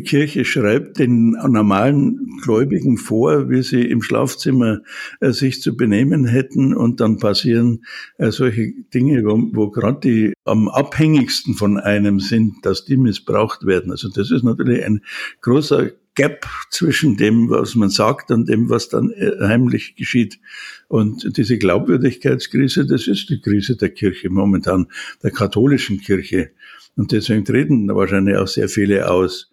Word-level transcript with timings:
Kirche 0.00 0.44
schreibt 0.44 0.98
den 0.98 1.30
normalen 1.30 2.38
Gläubigen 2.42 2.96
vor, 2.96 3.50
wie 3.50 3.62
sie 3.62 3.82
im 3.82 4.02
Schlafzimmer 4.02 4.80
äh, 5.20 5.32
sich 5.32 5.62
zu 5.62 5.76
benehmen 5.76 6.24
hätten 6.24 6.74
und 6.74 7.00
dann 7.00 7.18
passieren 7.18 7.84
äh, 8.18 8.30
solche 8.30 8.72
Dinge, 8.94 9.24
wo, 9.24 9.50
wo 9.52 9.70
gerade 9.70 10.00
die 10.00 10.32
am 10.44 10.68
abhängigsten 10.68 11.54
von 11.54 11.78
einem 11.78 12.20
sind, 12.20 12.56
dass 12.62 12.84
die 12.84 12.96
missbraucht 12.96 13.66
werden. 13.66 13.90
Also 13.90 14.08
das 14.08 14.30
ist 14.30 14.44
natürlich 14.44 14.84
ein 14.84 15.02
großer 15.40 15.90
Gap 16.18 16.46
zwischen 16.70 17.16
dem, 17.16 17.48
was 17.48 17.76
man 17.76 17.90
sagt 17.90 18.32
und 18.32 18.48
dem, 18.48 18.68
was 18.68 18.88
dann 18.88 19.10
äh, 19.12 19.30
heimlich 19.40 19.94
geschieht. 19.94 20.40
Und 20.88 21.36
diese 21.36 21.58
Glaubwürdigkeitskrise, 21.58 22.86
das 22.86 23.06
ist 23.06 23.30
die 23.30 23.40
Krise 23.40 23.76
der 23.76 23.90
Kirche 23.90 24.28
momentan, 24.28 24.88
der 25.22 25.30
katholischen 25.30 26.00
Kirche. 26.00 26.50
Und 26.96 27.12
deswegen 27.12 27.44
treten 27.44 27.86
wahrscheinlich 27.94 28.36
auch 28.36 28.48
sehr 28.48 28.68
viele 28.68 29.08
aus. 29.08 29.52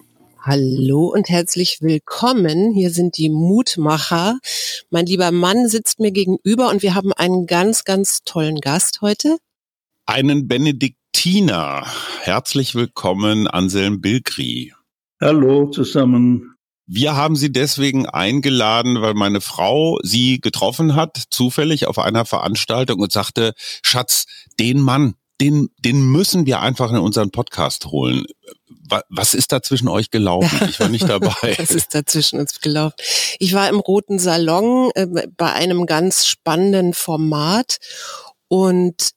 Hallo 0.43 1.05
und 1.13 1.29
herzlich 1.29 1.77
willkommen. 1.81 2.73
Hier 2.73 2.89
sind 2.89 3.17
die 3.17 3.29
Mutmacher. 3.29 4.39
Mein 4.89 5.05
lieber 5.05 5.31
Mann 5.31 5.67
sitzt 5.67 5.99
mir 5.99 6.09
gegenüber 6.09 6.69
und 6.69 6.81
wir 6.81 6.95
haben 6.95 7.13
einen 7.13 7.45
ganz, 7.45 7.83
ganz 7.83 8.23
tollen 8.25 8.59
Gast 8.59 9.01
heute. 9.01 9.37
Einen 10.07 10.47
Benedikt 10.47 10.97
Tina. 11.13 11.85
Herzlich 12.21 12.73
willkommen, 12.73 13.47
Anselm 13.47 14.01
Bilkri. 14.01 14.73
Hallo 15.21 15.69
zusammen. 15.69 16.55
Wir 16.87 17.15
haben 17.15 17.35
Sie 17.35 17.51
deswegen 17.51 18.07
eingeladen, 18.07 18.99
weil 19.03 19.13
meine 19.13 19.41
Frau 19.41 19.99
Sie 20.01 20.41
getroffen 20.41 20.95
hat, 20.95 21.21
zufällig 21.29 21.85
auf 21.85 21.99
einer 21.99 22.25
Veranstaltung 22.25 22.99
und 22.99 23.11
sagte, 23.11 23.53
Schatz, 23.83 24.25
den 24.59 24.81
Mann, 24.81 25.13
den, 25.39 25.69
den 25.77 26.01
müssen 26.11 26.45
wir 26.47 26.61
einfach 26.61 26.91
in 26.91 26.97
unseren 26.97 27.31
Podcast 27.31 27.85
holen. 27.85 28.25
Was 29.09 29.33
ist 29.33 29.51
da 29.51 29.61
zwischen 29.61 29.87
euch 29.87 30.11
gelaufen? 30.11 30.67
Ich 30.69 30.79
war 30.79 30.89
nicht 30.89 31.07
dabei. 31.07 31.55
Was 31.57 31.71
ist 31.71 31.93
da 31.95 32.05
zwischen 32.05 32.39
uns 32.39 32.59
gelaufen? 32.61 32.95
Ich 33.39 33.53
war 33.53 33.69
im 33.69 33.79
Roten 33.79 34.19
Salon 34.19 34.91
äh, 34.95 35.07
bei 35.37 35.51
einem 35.53 35.85
ganz 35.85 36.25
spannenden 36.25 36.93
Format 36.93 37.77
und 38.47 39.13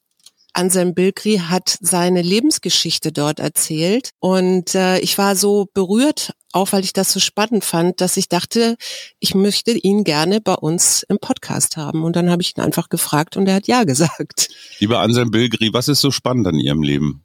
Anselm 0.55 0.93
Bilkri 0.93 1.41
hat 1.49 1.77
seine 1.81 2.21
Lebensgeschichte 2.21 3.11
dort 3.11 3.39
erzählt. 3.39 4.11
Und 4.19 4.73
äh, 4.73 4.99
ich 4.99 5.17
war 5.17 5.35
so 5.35 5.67
berührt, 5.73 6.33
auch 6.53 6.71
weil 6.71 6.83
ich 6.85 6.93
das 6.93 7.11
so 7.11 7.19
spannend 7.19 7.65
fand, 7.65 7.99
dass 7.99 8.15
ich 8.15 8.29
dachte, 8.29 8.77
ich 9.19 9.35
möchte 9.35 9.71
ihn 9.71 10.05
gerne 10.05 10.39
bei 10.39 10.53
uns 10.53 11.03
im 11.09 11.17
Podcast 11.19 11.75
haben. 11.75 12.03
Und 12.03 12.15
dann 12.15 12.29
habe 12.29 12.41
ich 12.41 12.55
ihn 12.57 12.61
einfach 12.61 12.87
gefragt 12.87 13.35
und 13.35 13.47
er 13.47 13.55
hat 13.55 13.67
ja 13.67 13.83
gesagt. 13.83 14.49
Lieber 14.79 14.99
Anselm 14.99 15.31
Bilgri, 15.31 15.73
was 15.73 15.89
ist 15.89 15.99
so 15.99 16.11
spannend 16.11 16.47
an 16.47 16.55
Ihrem 16.55 16.81
Leben? 16.81 17.24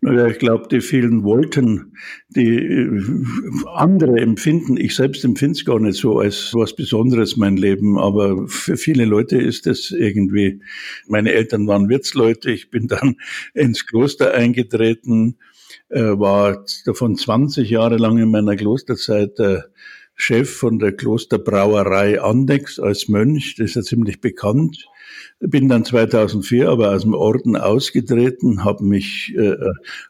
Naja, 0.00 0.26
ich 0.26 0.38
glaube, 0.38 0.68
die 0.68 0.80
vielen 0.80 1.24
Wollten, 1.24 1.92
die 2.28 2.56
äh, 2.56 3.02
andere 3.74 4.18
empfinden, 4.18 4.76
ich 4.76 4.94
selbst 4.94 5.24
empfinde 5.24 5.52
es 5.52 5.64
gar 5.64 5.80
nicht 5.80 5.98
so 5.98 6.18
als 6.18 6.54
was 6.54 6.74
Besonderes, 6.74 7.36
mein 7.36 7.56
Leben, 7.56 7.98
aber 7.98 8.46
für 8.48 8.76
viele 8.76 9.04
Leute 9.04 9.38
ist 9.38 9.66
es 9.66 9.90
irgendwie, 9.90 10.60
meine 11.06 11.32
Eltern 11.32 11.66
waren 11.66 11.88
Wirtsleute, 11.88 12.50
ich 12.50 12.70
bin 12.70 12.86
dann 12.86 13.16
ins 13.54 13.86
Kloster 13.86 14.34
eingetreten, 14.34 15.36
äh, 15.88 16.00
war 16.00 16.64
davon 16.84 17.16
20 17.16 17.68
Jahre 17.68 17.96
lang 17.96 18.18
in 18.18 18.30
meiner 18.30 18.56
Klosterzeit 18.56 19.38
äh, 19.40 19.60
Chef 20.14 20.50
von 20.50 20.78
der 20.78 20.92
Klosterbrauerei 20.92 22.20
Andex 22.20 22.80
als 22.80 23.08
Mönch, 23.08 23.54
das 23.56 23.70
ist 23.70 23.74
ja 23.76 23.82
ziemlich 23.82 24.20
bekannt. 24.20 24.88
Bin 25.40 25.68
dann 25.68 25.84
2004 25.84 26.68
aber 26.68 26.92
aus 26.92 27.02
dem 27.02 27.14
Orden 27.14 27.56
ausgetreten, 27.56 28.64
habe 28.64 28.84
mich 28.84 29.34
äh, 29.36 29.54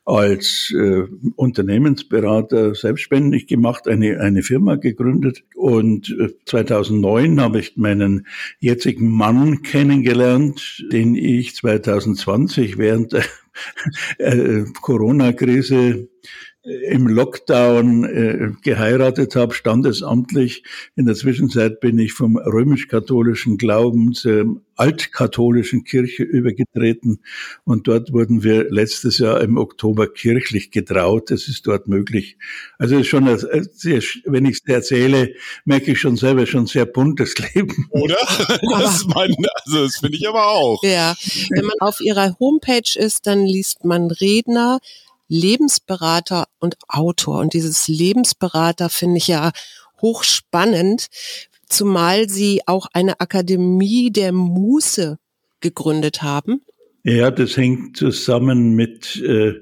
als 0.04 0.72
äh, 0.74 1.02
Unternehmensberater 1.36 2.74
selbstständig 2.74 3.46
gemacht, 3.46 3.88
eine, 3.88 4.20
eine 4.20 4.42
Firma 4.42 4.76
gegründet 4.76 5.44
und 5.54 6.10
äh, 6.18 6.30
2009 6.46 7.40
habe 7.40 7.60
ich 7.60 7.76
meinen 7.76 8.26
jetzigen 8.58 9.10
Mann 9.10 9.62
kennengelernt, 9.62 10.84
den 10.90 11.14
ich 11.14 11.54
2020 11.54 12.78
während 12.78 13.12
der 13.12 13.24
äh, 14.18 14.64
Corona-Krise 14.80 16.08
im 16.68 17.06
Lockdown 17.06 18.04
äh, 18.04 18.50
geheiratet 18.62 19.36
habe, 19.36 19.54
standesamtlich. 19.54 20.64
In 20.96 21.06
der 21.06 21.14
Zwischenzeit 21.14 21.80
bin 21.80 21.98
ich 21.98 22.12
vom 22.12 22.36
römisch-katholischen 22.36 23.56
Glauben 23.56 24.12
zur 24.12 24.60
altkatholischen 24.76 25.84
Kirche 25.84 26.22
übergetreten 26.22 27.20
und 27.64 27.88
dort 27.88 28.12
wurden 28.12 28.44
wir 28.44 28.70
letztes 28.70 29.18
Jahr 29.18 29.40
im 29.40 29.56
Oktober 29.56 30.06
kirchlich 30.06 30.70
getraut. 30.70 31.30
Das 31.30 31.48
ist 31.48 31.66
dort 31.66 31.88
möglich. 31.88 32.36
Also 32.78 32.96
ist 32.96 33.08
schon, 33.08 33.26
sehr, 33.72 34.02
wenn 34.24 34.44
ich 34.44 34.60
es 34.62 34.72
erzähle, 34.72 35.34
merke 35.64 35.92
ich 35.92 36.00
schon 36.00 36.16
selber 36.16 36.46
schon 36.46 36.66
sehr 36.66 36.86
buntes 36.86 37.34
Leben. 37.54 37.88
Oder? 37.90 38.18
Das, 38.78 39.04
mein, 39.06 39.34
also 39.64 39.84
das 39.84 39.96
finde 39.96 40.16
ich 40.16 40.28
aber 40.28 40.46
auch. 40.48 40.82
Ja, 40.84 41.16
wenn 41.50 41.64
man 41.64 41.76
auf 41.80 42.00
ihrer 42.00 42.36
Homepage 42.38 42.96
ist, 42.96 43.26
dann 43.26 43.44
liest 43.44 43.84
man 43.84 44.10
Redner, 44.10 44.78
Lebensberater 45.28 46.46
und 46.58 46.76
Autor. 46.88 47.40
Und 47.40 47.52
dieses 47.52 47.88
Lebensberater 47.88 48.88
finde 48.88 49.18
ich 49.18 49.28
ja 49.28 49.52
hochspannend, 50.00 51.08
zumal 51.68 52.28
Sie 52.28 52.62
auch 52.66 52.86
eine 52.92 53.20
Akademie 53.20 54.10
der 54.10 54.32
Muße 54.32 55.18
gegründet 55.60 56.22
haben. 56.22 56.62
Ja, 57.04 57.30
das 57.30 57.56
hängt 57.56 57.96
zusammen 57.96 58.74
mit 58.74 59.16
äh, 59.16 59.54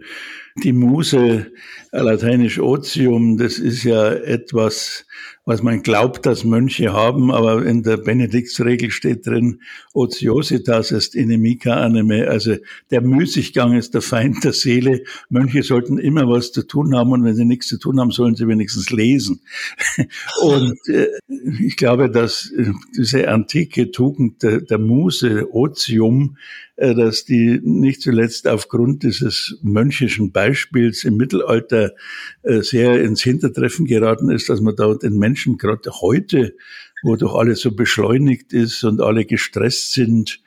die 0.63 0.73
Muse, 0.73 1.53
lateinisch 1.93 2.59
Otium, 2.59 3.37
das 3.37 3.59
ist 3.59 3.85
ja 3.85 4.11
etwas, 4.11 5.05
was 5.47 5.63
man 5.63 5.85
glaubt, 5.85 6.27
dass 6.27 6.43
Mönche 6.43 6.93
haben, 6.93 7.31
aber 7.31 7.65
in 7.65 7.85
der 7.85 7.99
Benediktsregel 7.99 8.91
steht 8.91 9.27
drin, 9.27 9.63
Otiositas 9.95 10.91
est 10.91 11.15
inimica 11.15 11.75
anime, 11.75 12.27
also 12.27 12.57
der 12.91 13.01
Müßiggang 13.01 13.75
ist 13.75 13.95
der 13.95 14.03
Feind 14.03 14.43
der 14.43 14.53
Seele. 14.53 15.05
Mönche 15.31 15.63
sollten 15.63 15.99
immer 15.99 16.29
was 16.29 16.51
zu 16.51 16.67
tun 16.67 16.97
haben 16.97 17.13
und 17.13 17.23
wenn 17.23 17.37
sie 17.37 17.45
nichts 17.45 17.69
zu 17.69 17.79
tun 17.79 18.01
haben, 18.01 18.11
sollen 18.11 18.35
sie 18.35 18.49
wenigstens 18.49 18.91
lesen. 18.91 19.41
Und 20.43 20.79
äh, 20.89 21.09
ich 21.61 21.77
glaube, 21.77 22.11
dass 22.11 22.51
äh, 22.51 22.73
diese 22.97 23.29
antike 23.29 23.93
Tugend 23.93 24.43
der, 24.43 24.61
der 24.61 24.79
Muse, 24.79 25.47
Otium, 25.55 26.37
dass 26.95 27.25
die 27.25 27.61
nicht 27.63 28.03
zuletzt 28.03 28.47
aufgrund 28.47 29.03
dieses 29.03 29.59
mönchischen 29.63 30.33
Beispiels 30.33 31.05
im 31.05 31.17
Mittelalter 31.17 31.93
äh, 32.43 32.61
sehr 32.61 33.03
ins 33.03 33.23
Hintertreffen 33.23 33.87
geraten 33.87 34.31
ist, 34.31 34.49
dass 34.49 34.61
man 34.61 34.77
da 34.77 34.95
den 34.95 35.19
Menschen 35.19 35.57
gerade 35.57 35.91
heute, 36.01 36.55
wo 37.03 37.17
doch 37.17 37.35
alles 37.35 37.61
so 37.61 37.73
beschleunigt 37.73 38.53
ist 38.53 38.85
und 38.85 39.01
alle 39.01 39.25
gestresst 39.25 39.93
sind 39.93 40.41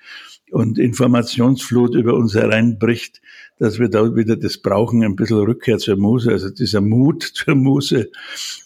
und 0.52 0.78
Informationsflut 0.80 1.96
über 1.96 2.14
uns 2.14 2.34
hereinbricht, 2.34 3.22
dass 3.58 3.80
wir 3.80 3.90
da 3.90 4.16
wieder 4.16 4.36
das 4.36 4.58
brauchen, 4.58 5.04
ein 5.04 5.16
bisschen 5.16 5.38
Rückkehr 5.38 5.78
zur 5.78 5.98
Muse, 5.98 6.32
also 6.32 6.50
dieser 6.50 6.82
Mut 6.82 7.24
zur 7.24 7.56
Muse. 7.56 8.12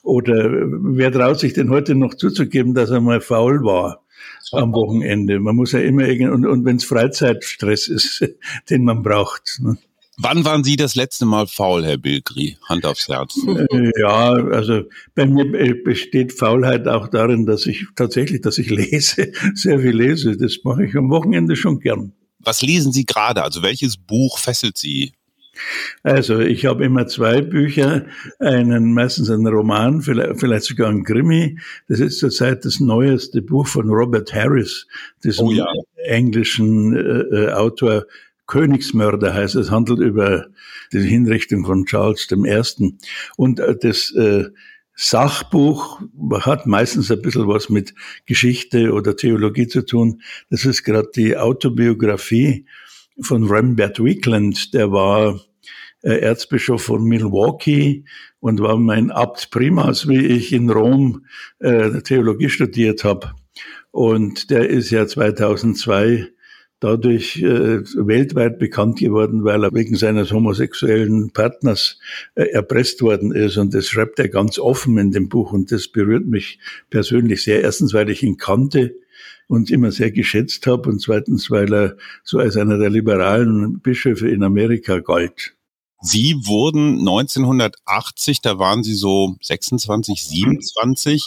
Oder 0.04 0.50
wer 0.50 1.12
traut 1.12 1.40
sich 1.40 1.54
denn 1.54 1.70
heute 1.70 1.96
noch 1.96 2.14
zuzugeben, 2.14 2.74
dass 2.74 2.90
er 2.90 3.02
mal 3.02 3.22
faul 3.22 3.64
war? 3.64 4.03
Am 4.52 4.74
Wochenende. 4.74 5.40
Man 5.40 5.56
muss 5.56 5.72
ja 5.72 5.80
immer 5.80 6.08
irgendwie, 6.08 6.32
und, 6.32 6.46
und 6.46 6.66
wenn 6.66 6.78
es 6.78 6.84
Freizeitstress 6.84 7.88
ist, 7.88 8.26
den 8.70 8.84
man 8.84 9.04
braucht. 9.04 9.60
Ne? 9.62 9.78
Wann 10.18 10.46
waren 10.46 10.64
Sie 10.64 10.76
das 10.76 10.94
letzte 10.96 11.26
Mal 11.26 11.48
faul, 11.48 11.84
Herr 11.86 11.98
Bilgri? 11.98 12.58
Hand 12.70 12.86
aufs 12.86 13.08
Herz. 13.08 13.36
Äh, 13.48 13.92
ja, 14.00 14.34
also 14.34 14.84
bei 15.16 15.26
mir 15.26 15.84
besteht 15.84 16.34
Faulheit 16.34 16.88
auch 16.88 17.08
darin, 17.08 17.48
dass 17.48 17.66
ich 17.66 17.88
tatsächlich, 17.96 18.42
dass 18.42 18.60
ich 18.60 18.70
lese, 18.70 19.32
sehr 19.56 19.80
viel 19.80 19.96
lese. 19.96 20.38
Das 20.38 20.60
mache 20.64 20.86
ich 20.86 20.96
am 20.96 21.10
Wochenende 21.10 21.56
schon 21.56 21.80
gern. 21.80 22.14
Was 22.40 22.62
lesen 22.62 22.92
Sie 22.92 23.06
gerade? 23.06 23.42
Also 23.42 23.64
welches 23.64 23.98
Buch 23.98 24.38
fesselt 24.38 24.78
Sie? 24.78 25.14
Also 26.02 26.40
ich 26.40 26.66
habe 26.66 26.84
immer 26.84 27.08
zwei 27.08 27.42
Bücher, 27.42 28.06
einen 28.40 28.94
meistens 28.94 29.30
einen 29.30 29.48
Roman, 29.48 30.02
vielleicht, 30.02 30.40
vielleicht 30.40 30.66
sogar 30.66 30.90
ein 30.90 31.04
Krimi. 31.04 31.60
Das 31.88 32.00
ist 32.00 32.20
zurzeit 32.20 32.66
das 32.66 32.80
neueste 32.80 33.42
Buch 33.42 33.68
von 33.68 33.90
Robert 33.90 34.34
Harris, 34.34 34.88
diesem 35.24 35.48
oh 35.48 35.52
ja. 35.52 35.66
englischen 36.06 36.96
äh, 36.96 37.46
äh 37.46 37.52
Autor. 37.54 38.06
Königsmörder 38.46 39.34
heißt 39.34 39.56
es, 39.56 39.72
handelt 39.72 40.00
über 40.00 40.48
die 40.92 41.00
Hinrichtung 41.00 41.66
von 41.66 41.86
Charles 41.86 42.28
I. 42.30 42.98
Und 43.38 43.60
äh, 43.60 43.76
das 43.80 44.12
äh, 44.16 44.50
Sachbuch 44.96 46.02
hat 46.42 46.68
meistens 46.68 47.10
ein 47.10 47.22
bisschen 47.22 47.48
was 47.48 47.70
mit 47.70 47.96
Geschichte 48.26 48.92
oder 48.92 49.16
Theologie 49.16 49.68
zu 49.68 49.86
tun. 49.86 50.22
Das 50.50 50.66
ist 50.66 50.84
gerade 50.84 51.10
die 51.16 51.36
Autobiografie 51.38 52.66
von 53.22 53.46
Rembert 53.46 54.04
Wickland. 54.04 54.74
Der 54.74 54.92
war 54.92 55.40
äh, 56.02 56.20
Erzbischof 56.20 56.84
von 56.84 57.04
Milwaukee 57.04 58.04
und 58.40 58.60
war 58.60 58.78
mein 58.78 59.12
Abt 59.12 59.52
Primas, 59.52 60.08
wie 60.08 60.26
ich 60.26 60.52
in 60.52 60.70
Rom 60.70 61.26
äh, 61.60 62.02
Theologie 62.02 62.50
studiert 62.50 63.04
habe. 63.04 63.34
Und 63.92 64.50
der 64.50 64.70
ist 64.70 64.90
ja 64.90 65.08
2002 65.08 66.33
dadurch 66.84 67.38
äh, 67.38 67.82
weltweit 67.96 68.60
bekannt 68.60 69.00
geworden, 69.00 69.44
weil 69.44 69.64
er 69.64 69.74
wegen 69.74 69.96
seines 69.96 70.32
homosexuellen 70.32 71.32
Partners 71.32 72.00
äh, 72.36 72.44
erpresst 72.44 73.02
worden 73.02 73.32
ist. 73.32 73.58
Und 73.58 73.74
das 73.74 73.88
schreibt 73.88 74.20
er 74.20 74.30
ganz 74.30 74.60
offen 74.60 74.98
in 74.98 75.12
dem 75.12 75.30
Buch. 75.30 75.54
Und 75.54 75.72
das 75.72 75.88
berührt 75.88 76.26
mich 76.26 76.60
persönlich 76.90 77.44
sehr. 77.44 77.62
Erstens, 77.62 77.94
weil 77.94 78.10
ich 78.10 78.24
ihn 78.24 78.38
kannte 78.38 78.96
und 79.48 79.72
immer 79.72 79.92
sehr 79.92 80.12
geschätzt 80.12 80.68
habe. 80.68 80.90
Und 80.90 81.00
zweitens, 81.00 81.50
weil 81.50 81.74
er 81.74 81.98
so 82.24 82.40
als 82.40 82.58
einer 82.58 82.78
der 82.78 82.90
liberalen 82.90 83.80
Bischöfe 83.80 84.30
in 84.30 84.44
Amerika 84.44 85.00
galt. 85.00 85.56
Sie 86.02 86.36
wurden 86.44 87.00
1980, 87.00 88.42
da 88.42 88.60
waren 88.60 88.84
Sie 88.84 88.94
so 88.94 89.38
26, 89.42 90.22
27, 90.28 91.26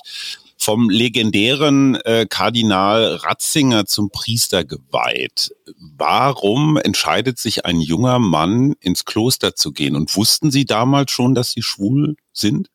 vom 0.67 0.91
legendären 0.91 1.95
äh, 2.05 2.27
Kardinal 2.29 3.15
Ratzinger 3.15 3.87
zum 3.87 4.11
Priester 4.11 4.65
geweiht. 4.65 5.55
Warum 5.97 6.77
entscheidet 6.77 7.39
sich 7.39 7.65
ein 7.65 7.81
junger 7.81 8.19
Mann 8.19 8.75
ins 8.81 9.05
Kloster 9.05 9.55
zu 9.55 9.71
gehen? 9.71 9.95
Und 9.95 10.17
wussten 10.17 10.51
Sie 10.51 10.65
damals 10.65 11.13
schon, 11.13 11.37
dass 11.37 11.53
Sie 11.53 11.63
schwul 11.63 12.17
sind? 12.33 12.69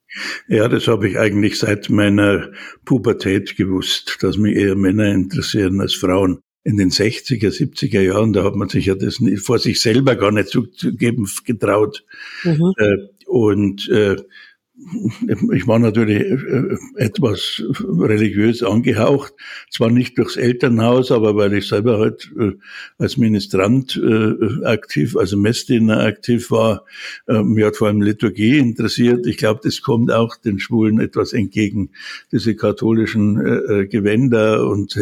Ja, 0.48 0.70
das 0.70 0.88
habe 0.88 1.10
ich 1.10 1.20
eigentlich 1.20 1.60
seit 1.60 1.90
meiner 1.90 2.52
Pubertät 2.86 3.58
gewusst, 3.58 4.20
dass 4.22 4.38
mich 4.38 4.56
eher 4.56 4.78
Männer 4.78 5.12
interessieren 5.12 5.82
als 5.82 5.94
Frauen. 5.94 6.40
In 6.64 6.78
den 6.78 6.92
60er, 6.92 7.50
70er 7.50 8.00
Jahren, 8.00 8.32
da 8.32 8.46
hat 8.46 8.56
man 8.56 8.70
sich 8.70 8.86
ja 8.86 8.96
das 8.96 9.20
vor 9.44 9.60
sich 9.60 9.82
selber 9.82 10.16
gar 10.16 10.32
nicht 10.32 10.48
zugeben 10.48 11.30
getraut. 11.44 12.06
Mhm. 12.46 12.72
Äh, 12.78 12.98
und 13.26 13.90
äh, 13.90 14.16
ich 15.54 15.68
war 15.68 15.80
natürlich 15.80 16.22
äh, 16.22 16.78
etwas 16.95 17.63
religiös 17.80 18.63
angehaucht, 18.63 19.33
zwar 19.69 19.89
nicht 19.89 20.18
durchs 20.18 20.38
Elternhaus, 20.38 21.12
aber 21.12 21.36
weil 21.36 21.54
ich 21.54 21.68
selber 21.68 22.00
halt 22.00 22.31
äh, 22.39 22.54
als 22.98 23.18
Ministrant 23.18 23.95
äh, 23.95 24.66
aktiv, 24.66 25.16
also 25.16 25.38
Messdiener 25.38 26.01
aktiv 26.01 26.51
war, 26.51 26.86
mir 27.28 27.68
hat 27.68 27.78
vor 27.78 27.88
allem 27.88 28.01
Liturgie 28.01 28.57
interessiert. 28.57 29.25
Ich 29.25 29.38
glaube, 29.38 29.62
das 29.63 29.81
kommt 29.81 30.12
auch 30.12 30.36
den 30.36 30.60
Schwulen 30.60 31.00
etwas 31.00 31.33
entgegen, 31.33 31.92
diese 32.31 32.56
katholischen 32.56 33.88
Gewänder 33.89 34.68
und 34.68 35.00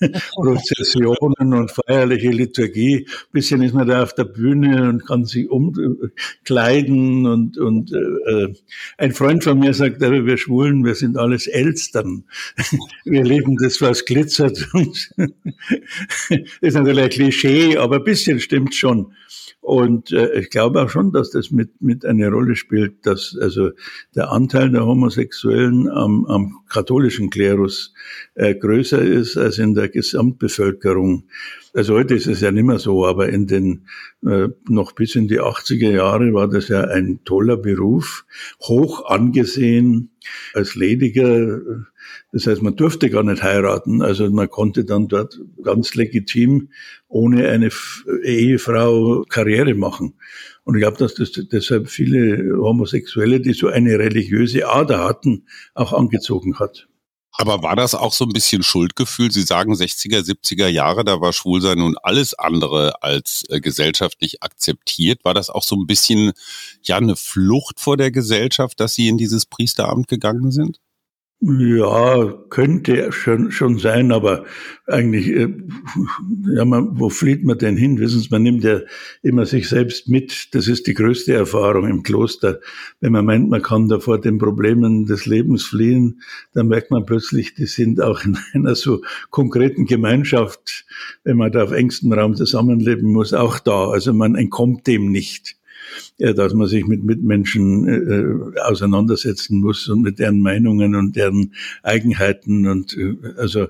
Prozessionen 0.34 1.54
und 1.54 1.70
feierliche 1.70 2.30
Liturgie. 2.30 3.06
Ein 3.06 3.32
bisschen 3.32 3.62
ist 3.62 3.74
man 3.74 3.88
da 3.88 4.02
auf 4.02 4.14
der 4.14 4.24
Bühne 4.24 4.88
und 4.88 5.06
kann 5.06 5.24
sich 5.24 5.50
umkleiden 5.50 7.26
und, 7.26 7.58
und 7.58 7.92
äh, 7.92 8.54
ein 8.98 9.12
Freund 9.12 9.44
von 9.44 9.58
mir 9.58 9.74
sagt, 9.74 10.00
wir 10.00 10.36
Schwulen, 10.36 10.84
wir 10.84 10.94
sind 10.94 11.16
alles 11.16 11.46
Elstern. 11.46 12.24
wir 13.04 13.24
lieben 13.24 13.56
das, 13.56 13.80
was 13.80 14.04
glitzert. 14.04 14.68
das 14.72 15.10
ist 16.60 16.74
natürlich 16.74 17.04
ein 17.04 17.10
Klischee, 17.10 17.76
aber 17.76 17.96
ein 17.96 18.04
bisschen 18.04 18.40
stimmt 18.40 18.74
schon. 18.74 19.12
Und 19.62 20.10
äh, 20.10 20.40
ich 20.40 20.50
glaube 20.50 20.82
auch 20.82 20.90
schon, 20.90 21.12
dass 21.12 21.30
das 21.30 21.52
mit, 21.52 21.80
mit 21.80 22.04
eine 22.04 22.28
Rolle 22.28 22.56
spielt, 22.56 23.06
dass 23.06 23.38
also 23.40 23.70
der 24.16 24.32
Anteil 24.32 24.70
der 24.70 24.84
Homosexuellen 24.84 25.88
am, 25.88 26.26
am 26.26 26.58
katholischen 26.68 27.30
Klerus 27.30 27.94
äh, 28.34 28.56
größer 28.56 29.00
ist 29.00 29.36
als 29.36 29.58
in 29.58 29.74
der 29.74 29.88
Gesamtbevölkerung. 29.88 31.28
Also 31.74 31.94
heute 31.94 32.16
ist 32.16 32.26
es 32.26 32.40
ja 32.40 32.50
nicht 32.50 32.64
mehr 32.64 32.80
so, 32.80 33.06
aber 33.06 33.28
in 33.28 33.46
den 33.46 33.86
äh, 34.26 34.48
noch 34.68 34.92
bis 34.92 35.14
in 35.14 35.28
die 35.28 35.40
80er 35.40 35.92
Jahre 35.92 36.34
war 36.34 36.48
das 36.48 36.66
ja 36.66 36.80
ein 36.80 37.20
toller 37.24 37.56
Beruf, 37.56 38.26
hoch 38.62 39.06
angesehen 39.06 40.10
als 40.54 40.74
Lediger. 40.74 41.60
Das 42.32 42.46
heißt, 42.46 42.62
man 42.62 42.76
durfte 42.76 43.10
gar 43.10 43.22
nicht 43.22 43.42
heiraten. 43.42 44.02
Also 44.02 44.30
man 44.30 44.48
konnte 44.48 44.84
dann 44.84 45.08
dort 45.08 45.40
ganz 45.62 45.94
legitim 45.94 46.70
ohne 47.08 47.48
eine 47.48 47.70
Ehefrau 48.24 49.24
Karriere 49.28 49.74
machen. 49.74 50.14
Und 50.64 50.76
ich 50.76 50.80
glaube, 50.80 50.98
dass 50.98 51.14
das 51.14 51.32
deshalb 51.32 51.88
viele 51.88 52.56
Homosexuelle, 52.56 53.40
die 53.40 53.52
so 53.52 53.68
eine 53.68 53.98
religiöse 53.98 54.68
Ader 54.68 55.04
hatten, 55.04 55.46
auch 55.74 55.92
angezogen 55.92 56.58
hat. 56.58 56.88
Aber 57.34 57.62
war 57.62 57.76
das 57.76 57.94
auch 57.94 58.12
so 58.12 58.24
ein 58.24 58.32
bisschen 58.32 58.62
Schuldgefühl? 58.62 59.32
Sie 59.32 59.42
sagen 59.42 59.72
60er, 59.72 60.20
70er 60.20 60.68
Jahre, 60.68 61.02
da 61.02 61.20
war 61.20 61.32
Schwulsein 61.32 61.78
nun 61.78 61.96
alles 62.02 62.34
andere 62.34 63.02
als 63.02 63.44
äh, 63.48 63.60
gesellschaftlich 63.60 64.42
akzeptiert. 64.42 65.24
War 65.24 65.32
das 65.32 65.48
auch 65.48 65.62
so 65.62 65.76
ein 65.76 65.86
bisschen, 65.86 66.32
ja, 66.82 66.98
eine 66.98 67.16
Flucht 67.16 67.80
vor 67.80 67.96
der 67.96 68.10
Gesellschaft, 68.10 68.78
dass 68.80 68.94
Sie 68.94 69.08
in 69.08 69.16
dieses 69.16 69.46
Priesteramt 69.46 70.08
gegangen 70.08 70.52
sind? 70.52 70.78
Ja, 71.44 72.32
könnte 72.50 73.10
schon, 73.10 73.50
schon 73.50 73.76
sein, 73.80 74.12
aber 74.12 74.44
eigentlich, 74.86 75.26
äh, 75.26 75.48
ja, 76.54 76.64
man, 76.64 77.00
wo 77.00 77.08
flieht 77.08 77.42
man 77.42 77.58
denn 77.58 77.76
hin? 77.76 77.98
Wissen 77.98 78.20
Sie, 78.20 78.28
man 78.30 78.44
nimmt 78.44 78.62
ja 78.62 78.78
immer 79.22 79.44
sich 79.44 79.68
selbst 79.68 80.08
mit. 80.08 80.54
Das 80.54 80.68
ist 80.68 80.86
die 80.86 80.94
größte 80.94 81.32
Erfahrung 81.32 81.88
im 81.88 82.04
Kloster. 82.04 82.60
Wenn 83.00 83.10
man 83.10 83.24
meint, 83.24 83.50
man 83.50 83.60
kann 83.60 83.88
da 83.88 83.98
vor 83.98 84.20
den 84.20 84.38
Problemen 84.38 85.06
des 85.06 85.26
Lebens 85.26 85.64
fliehen, 85.64 86.22
dann 86.54 86.68
merkt 86.68 86.92
man 86.92 87.06
plötzlich, 87.06 87.54
die 87.54 87.66
sind 87.66 88.00
auch 88.00 88.24
in 88.24 88.38
einer 88.54 88.76
so 88.76 89.02
konkreten 89.30 89.86
Gemeinschaft, 89.86 90.84
wenn 91.24 91.38
man 91.38 91.50
da 91.50 91.64
auf 91.64 91.72
engstem 91.72 92.12
Raum 92.12 92.36
zusammenleben 92.36 93.10
muss, 93.10 93.34
auch 93.34 93.58
da. 93.58 93.88
Also 93.88 94.12
man 94.12 94.36
entkommt 94.36 94.86
dem 94.86 95.10
nicht 95.10 95.56
dass 96.18 96.54
man 96.54 96.68
sich 96.68 96.86
mit 96.86 97.04
Mitmenschen 97.04 98.54
äh, 98.54 98.60
auseinandersetzen 98.60 99.60
muss 99.60 99.88
und 99.88 100.02
mit 100.02 100.18
deren 100.18 100.40
Meinungen 100.40 100.94
und 100.94 101.16
deren 101.16 101.54
Eigenheiten 101.82 102.66
und 102.66 102.96
äh, 102.96 103.16
also 103.36 103.68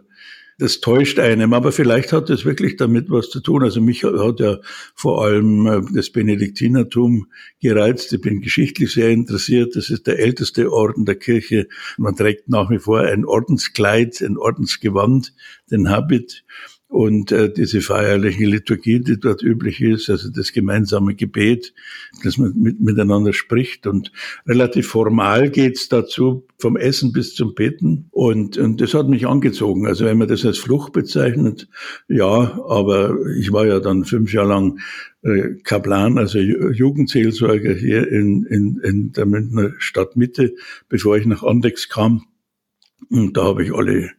das 0.63 0.81
täuscht 0.81 1.19
einem, 1.19 1.55
aber 1.55 1.73
vielleicht 1.73 2.13
hat 2.13 2.31
es 2.31 2.45
wirklich 2.45 2.77
damit 2.77 3.11
was 3.11 3.31
zu 3.31 3.41
tun. 3.41 3.65
Also 3.65 3.81
mich 3.81 4.05
hat 4.05 4.39
ja 4.39 4.59
vor 4.95 5.25
allem 5.25 5.67
äh, 5.67 5.81
das 5.93 6.11
Benediktinertum 6.11 7.27
gereizt. 7.61 8.13
Ich 8.13 8.21
bin 8.21 8.41
geschichtlich 8.41 8.93
sehr 8.93 9.11
interessiert. 9.11 9.75
Das 9.75 9.91
ist 9.91 10.07
der 10.07 10.21
älteste 10.21 10.71
Orden 10.73 11.05
der 11.05 11.17
Kirche. 11.17 11.67
Man 11.99 12.15
trägt 12.15 12.49
nach 12.49 12.71
wie 12.71 12.79
vor 12.79 13.01
ein 13.01 13.25
Ordenskleid, 13.25 14.23
ein 14.23 14.37
Ordensgewand, 14.37 15.35
den 15.71 15.91
Habit 15.91 16.45
und 16.93 17.33
äh, 17.33 17.51
diese 17.51 17.81
feierliche 17.81 18.45
Liturgie, 18.45 19.01
die 19.01 19.19
dort 19.19 19.43
üblich 19.43 19.81
ist, 19.81 20.11
also 20.11 20.29
das 20.29 20.53
gemeinsame 20.53 21.15
Gebet, 21.15 21.73
dass 22.23 22.37
man 22.37 22.53
mit, 22.55 22.81
miteinander 22.81 23.33
spricht 23.33 23.87
und 23.87 24.13
relativ 24.47 24.89
formal 24.89 25.49
geht's 25.49 25.89
dazu, 25.89 26.47
vom 26.59 26.77
Essen 26.77 27.13
bis 27.13 27.35
zum 27.35 27.55
Beten 27.55 28.09
und, 28.11 28.59
und 28.59 28.83
das 28.83 28.93
hat 28.93 29.09
mich 29.09 29.27
angezogen. 29.27 29.87
Also 29.87 30.05
wenn 30.05 30.19
man 30.19 30.29
das 30.29 30.45
als 30.45 30.59
Flucht 30.59 30.93
bezeichnet, 30.93 31.67
ja, 32.09 32.61
aber 32.69 33.17
ich 33.39 33.53
war 33.53 33.67
ja 33.67 33.81
dann 33.81 34.05
fünf 34.05 34.31
Jahre 34.35 34.49
lang 34.51 34.79
äh, 35.23 35.55
Kaplan, 35.65 36.19
also 36.19 36.39
Jugendseelsorger 36.39 37.73
hier 37.73 38.07
in, 38.07 38.45
in, 38.45 38.81
in 38.85 39.13
der 39.13 39.25
Münchner 39.25 39.73
Stadtmitte, 39.79 40.55
bevor 40.91 41.17
ich 41.17 41.25
nach 41.25 41.43
Andex 41.43 41.89
kam. 41.89 42.25
Und 43.09 43.39
da 43.39 43.45
habe 43.45 43.65
ich 43.65 43.75
alle 43.75 44.11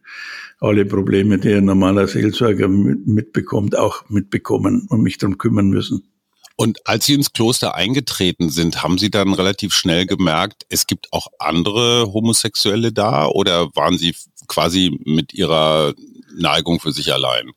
alle 0.60 0.84
Probleme, 0.86 1.38
die 1.38 1.52
ein 1.54 1.64
normaler 1.64 2.06
Seelsorger 2.06 2.68
mitbekommt, 2.68 3.76
auch 3.76 4.08
mitbekommen 4.08 4.86
und 4.88 5.02
mich 5.02 5.18
darum 5.18 5.38
kümmern 5.38 5.68
müssen. 5.68 6.10
Und 6.56 6.86
als 6.86 7.06
Sie 7.06 7.14
ins 7.14 7.32
Kloster 7.32 7.74
eingetreten 7.74 8.48
sind, 8.48 8.82
haben 8.82 8.98
Sie 8.98 9.10
dann 9.10 9.34
relativ 9.34 9.74
schnell 9.74 10.06
gemerkt, 10.06 10.64
es 10.68 10.86
gibt 10.86 11.12
auch 11.12 11.26
andere 11.38 12.12
Homosexuelle 12.12 12.92
da 12.92 13.26
oder 13.26 13.74
waren 13.74 13.98
Sie 13.98 14.14
quasi 14.46 14.96
mit 15.04 15.34
Ihrer 15.34 15.94
Neigung 16.36 16.78
für 16.78 16.92
sich 16.92 17.12
allein? 17.12 17.50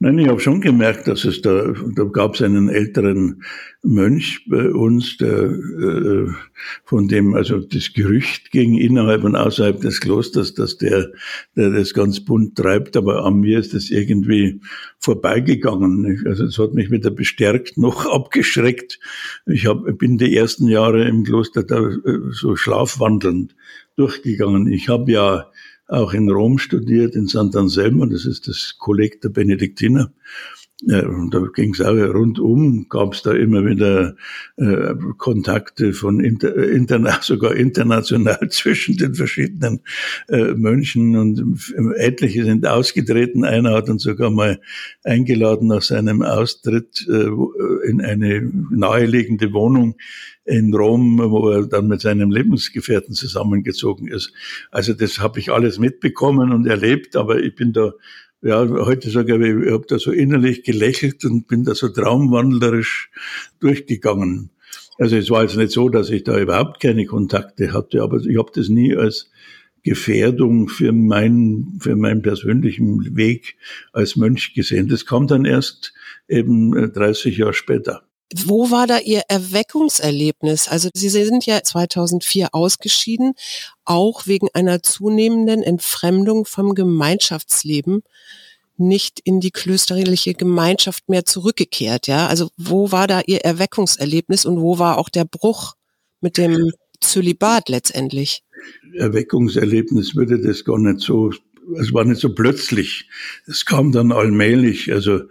Nein, 0.00 0.18
ich 0.18 0.28
habe 0.28 0.40
schon 0.40 0.60
gemerkt, 0.60 1.06
dass 1.06 1.24
es 1.24 1.40
da, 1.40 1.72
da 1.94 2.04
gab 2.04 2.34
es 2.34 2.42
einen 2.42 2.68
älteren 2.68 3.44
Mönch 3.84 4.44
bei 4.48 4.70
uns, 4.70 5.16
der, 5.18 5.44
äh, 5.44 6.26
von 6.84 7.06
dem 7.06 7.34
also 7.34 7.60
das 7.60 7.92
Gerücht 7.92 8.50
ging 8.50 8.76
innerhalb 8.76 9.22
und 9.22 9.36
außerhalb 9.36 9.80
des 9.80 10.00
Klosters, 10.00 10.54
dass 10.54 10.78
der, 10.78 11.12
der 11.54 11.70
das 11.70 11.94
ganz 11.94 12.24
bunt 12.24 12.56
treibt, 12.56 12.96
aber 12.96 13.24
an 13.24 13.40
mir 13.40 13.60
ist 13.60 13.74
das 13.74 13.90
irgendwie 13.90 14.60
vorbeigegangen. 14.98 16.24
Also 16.26 16.44
es 16.46 16.58
hat 16.58 16.74
mich 16.74 16.90
weder 16.90 17.10
bestärkt 17.10 17.78
noch 17.78 18.06
abgeschreckt. 18.12 18.98
Ich 19.46 19.66
hab, 19.66 19.84
bin 19.98 20.18
die 20.18 20.36
ersten 20.36 20.66
Jahre 20.66 21.06
im 21.06 21.22
Kloster 21.22 21.62
da 21.62 21.78
äh, 21.78 22.18
so 22.32 22.56
schlafwandelnd 22.56 23.54
durchgegangen. 23.96 24.66
Ich 24.66 24.88
habe 24.88 25.12
ja 25.12 25.50
auch 25.86 26.12
in 26.14 26.30
Rom 26.30 26.58
studiert, 26.58 27.14
in 27.14 27.26
Sant'Anselmo, 27.26 28.06
das 28.06 28.24
ist 28.24 28.48
das 28.48 28.76
Kolleg 28.78 29.20
der 29.20 29.28
Benediktiner. 29.28 30.12
Und 30.86 31.32
da 31.32 31.40
ging 31.54 31.72
es 31.72 31.80
auch 31.80 31.94
rundum, 31.94 32.88
gab 32.90 33.14
es 33.14 33.22
da 33.22 33.32
immer 33.32 33.64
wieder 33.64 34.16
äh, 34.56 34.94
Kontakte 35.16 35.94
von 35.94 36.20
inter, 36.20 36.54
interna 36.56 37.18
sogar 37.22 37.54
international 37.54 38.48
zwischen 38.50 38.96
den 38.98 39.14
verschiedenen 39.14 39.80
äh, 40.28 40.52
Mönchen 40.54 41.16
und 41.16 41.72
etliche 41.96 42.44
sind 42.44 42.66
ausgetreten. 42.66 43.44
Einer 43.44 43.72
hat 43.72 43.88
uns 43.88 44.02
sogar 44.02 44.30
mal 44.30 44.60
eingeladen 45.04 45.68
nach 45.68 45.82
seinem 45.82 46.22
Austritt 46.22 47.06
äh, 47.08 47.28
in 47.88 48.02
eine 48.02 48.42
naheliegende 48.70 49.52
Wohnung 49.52 49.96
in 50.44 50.74
Rom, 50.74 51.18
wo 51.18 51.48
er 51.48 51.66
dann 51.66 51.88
mit 51.88 52.02
seinem 52.02 52.30
Lebensgefährten 52.30 53.14
zusammengezogen 53.14 54.08
ist. 54.08 54.32
Also 54.70 54.92
das 54.92 55.18
habe 55.18 55.40
ich 55.40 55.50
alles 55.50 55.78
mitbekommen 55.78 56.52
und 56.52 56.66
erlebt, 56.66 57.16
aber 57.16 57.42
ich 57.42 57.54
bin 57.54 57.72
da 57.72 57.92
ja, 58.44 58.68
heute 58.68 59.10
sage 59.10 59.36
ich, 59.36 59.66
ich 59.66 59.72
habe 59.72 59.86
da 59.88 59.98
so 59.98 60.12
innerlich 60.12 60.64
gelächelt 60.64 61.24
und 61.24 61.48
bin 61.48 61.64
da 61.64 61.74
so 61.74 61.88
traumwandlerisch 61.88 63.10
durchgegangen. 63.58 64.50
Also 64.98 65.16
es 65.16 65.30
war 65.30 65.42
jetzt 65.42 65.56
nicht 65.56 65.72
so, 65.72 65.88
dass 65.88 66.10
ich 66.10 66.24
da 66.24 66.38
überhaupt 66.38 66.80
keine 66.80 67.06
Kontakte 67.06 67.72
hatte, 67.72 68.02
aber 68.02 68.18
ich 68.18 68.38
habe 68.38 68.52
das 68.54 68.68
nie 68.68 68.94
als 68.94 69.30
Gefährdung 69.82 70.68
für 70.68 70.92
meinen, 70.92 71.78
für 71.80 71.96
meinen 71.96 72.22
persönlichen 72.22 73.16
Weg 73.16 73.56
als 73.92 74.16
Mönch 74.16 74.54
gesehen. 74.54 74.88
Das 74.88 75.06
kam 75.06 75.26
dann 75.26 75.46
erst 75.46 75.94
eben 76.28 76.92
30 76.92 77.38
Jahre 77.38 77.54
später. 77.54 78.02
Wo 78.36 78.70
war 78.70 78.88
da 78.88 78.98
Ihr 78.98 79.22
Erweckungserlebnis? 79.28 80.66
Also 80.66 80.88
Sie 80.92 81.08
sind 81.08 81.46
ja 81.46 81.62
2004 81.62 82.48
ausgeschieden, 82.52 83.34
auch 83.84 84.26
wegen 84.26 84.48
einer 84.54 84.82
zunehmenden 84.82 85.62
Entfremdung 85.62 86.44
vom 86.44 86.74
Gemeinschaftsleben 86.74 88.02
nicht 88.76 89.20
in 89.22 89.38
die 89.38 89.52
klösterliche 89.52 90.34
Gemeinschaft 90.34 91.08
mehr 91.08 91.24
zurückgekehrt, 91.24 92.08
ja? 92.08 92.26
Also 92.26 92.48
wo 92.56 92.90
war 92.90 93.06
da 93.06 93.20
Ihr 93.24 93.44
Erweckungserlebnis 93.44 94.46
und 94.46 94.60
wo 94.60 94.80
war 94.80 94.98
auch 94.98 95.08
der 95.08 95.24
Bruch 95.24 95.74
mit 96.20 96.36
dem 96.36 96.72
Zölibat 97.00 97.68
letztendlich? 97.68 98.42
Erweckungserlebnis 98.94 100.16
würde 100.16 100.40
das 100.40 100.64
gar 100.64 100.78
nicht 100.78 101.00
so 101.00 101.30
es 101.78 101.92
war 101.92 102.04
nicht 102.04 102.20
so 102.20 102.34
plötzlich. 102.34 103.08
Es 103.46 103.64
kam 103.64 103.92
dann 103.92 104.12
allmählich. 104.12 104.92
Also 104.92 105.22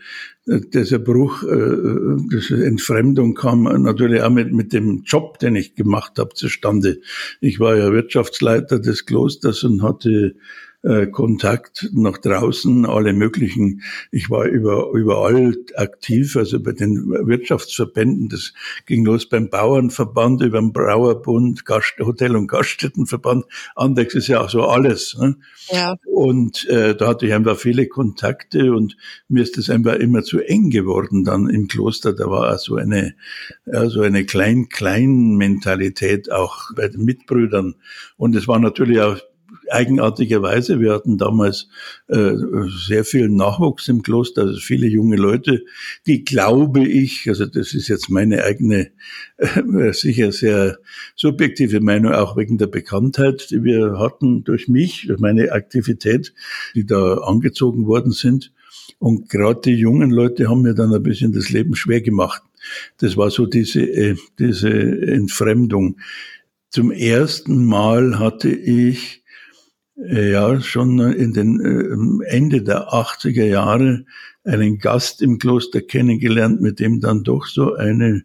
äh, 0.47 0.59
dieser 0.61 0.99
Bruch, 0.99 1.43
äh, 1.43 2.17
diese 2.31 2.65
Entfremdung 2.65 3.33
kam 3.35 3.63
natürlich 3.63 4.21
auch 4.21 4.29
mit, 4.29 4.51
mit 4.53 4.73
dem 4.73 5.03
Job, 5.03 5.39
den 5.39 5.55
ich 5.55 5.75
gemacht 5.75 6.13
habe, 6.17 6.33
zustande. 6.33 6.99
Ich 7.41 7.59
war 7.59 7.75
ja 7.75 7.91
Wirtschaftsleiter 7.91 8.79
des 8.79 9.05
Klosters 9.05 9.63
und 9.63 9.83
hatte 9.83 10.35
äh, 10.83 11.07
Kontakt 11.07 11.89
nach 11.93 12.17
draußen, 12.17 12.85
alle 12.85 13.13
möglichen. 13.13 13.81
Ich 14.11 14.29
war 14.29 14.45
über, 14.45 14.91
überall 14.93 15.55
aktiv, 15.75 16.35
also 16.35 16.61
bei 16.61 16.73
den 16.73 17.09
Wirtschaftsverbänden. 17.09 18.27
Das 18.29 18.53
ging 18.85 19.05
los 19.05 19.27
beim 19.27 19.49
Bauernverband, 19.49 20.41
über 20.41 20.59
den 20.59 20.73
Brauerbund, 20.73 21.65
Gast, 21.65 21.93
Hotel- 21.99 22.35
und 22.35 22.47
Gaststättenverband. 22.47 23.45
Andex 23.75 24.13
ist 24.13 24.27
ja 24.27 24.41
auch 24.41 24.49
so 24.49 24.63
alles. 24.63 25.15
Ne? 25.17 25.37
Ja. 25.69 25.95
Und 26.05 26.67
äh, 26.67 26.95
da 26.95 27.07
hatte 27.07 27.27
ich 27.27 27.33
einfach 27.33 27.57
viele 27.57 27.87
Kontakte 27.87 28.73
und 28.73 28.97
mir 29.29 29.43
ist 29.43 29.57
das 29.57 29.69
einfach 29.69 29.95
immer 29.95 30.23
zu 30.23 30.39
eng 30.39 30.69
geworden 30.69 31.23
dann 31.23 31.49
im 31.49 31.69
Kloster. 31.69 32.11
Da 32.13 32.29
war 32.29 32.57
so 32.57 32.75
eine, 32.75 33.15
ja, 33.65 33.89
so 33.89 34.01
eine 34.01 34.25
Klein-Klein-Mentalität 34.25 36.29
auch 36.29 36.71
bei 36.75 36.89
den 36.89 37.05
Mitbrüdern. 37.05 37.75
Und 38.17 38.35
es 38.35 38.49
war 38.49 38.59
natürlich 38.59 38.99
auch 38.99 39.17
eigenartigerweise, 39.70 40.79
wir 40.79 40.93
hatten 40.93 41.17
damals 41.17 41.67
äh, 42.08 42.34
sehr 42.88 43.03
viel 43.05 43.29
Nachwuchs 43.29 43.88
im 43.88 44.01
Kloster, 44.01 44.43
also 44.43 44.60
viele 44.60 44.88
junge 44.88 45.15
Leute, 45.15 45.63
die 46.08 46.24
glaube 46.24 46.86
ich, 46.86 47.27
also 47.27 47.46
das 47.46 47.74
ist 47.74 47.88
jetzt 47.88 48.10
meine 48.10 48.43
eigene, 48.43 48.91
äh, 49.38 49.93
sicher 49.93 50.32
sehr 50.32 50.77
subjektive 51.15 51.79
Meinung, 51.82 52.13
auch 52.13 52.38
wegen 52.38 52.58
der 52.58 52.67
Bekanntheit, 52.67 53.51
die 53.51 53.63
wir 53.63 54.00
hatten 54.00 54.43
durch 54.43 54.67
mich, 54.67 55.05
durch 55.08 55.20
meine 55.20 55.51
Aktivität, 55.51 56.34
die 56.75 56.86
da 56.86 57.15
angezogen 57.20 57.86
worden 57.88 58.12
sind. 58.12 58.51
Und 59.00 59.29
gerade 59.29 59.62
die 59.65 59.75
jungen 59.75 60.12
Leute 60.12 60.50
haben 60.50 60.62
mir 60.62 60.74
dann 60.74 60.93
ein 60.93 61.03
bisschen 61.03 61.34
das 61.34 61.50
Leben 61.50 61.75
schwer 61.75 62.01
gemacht. 62.01 62.41
Das 62.98 63.17
war 63.17 63.29
so 63.29 63.46
diese, 63.46 63.82
äh, 63.82 64.15
diese 64.39 64.70
Entfremdung. 64.70 65.98
Zum 66.70 66.91
ersten 66.91 67.65
Mal 67.65 68.17
hatte 68.20 68.50
ich 68.50 69.22
ja 69.95 70.59
schon 70.62 71.00
in 71.00 71.33
den 71.33 71.59
äh, 71.59 72.25
Ende 72.27 72.62
der 72.63 72.89
80er 72.89 73.45
Jahre 73.45 74.05
einen 74.43 74.79
Gast 74.79 75.21
im 75.21 75.39
Kloster 75.39 75.81
kennengelernt, 75.81 76.62
mit 76.62 76.79
dem 76.79 77.00
dann 77.00 77.23
doch 77.23 77.45
so 77.45 77.75
eine 77.75 78.23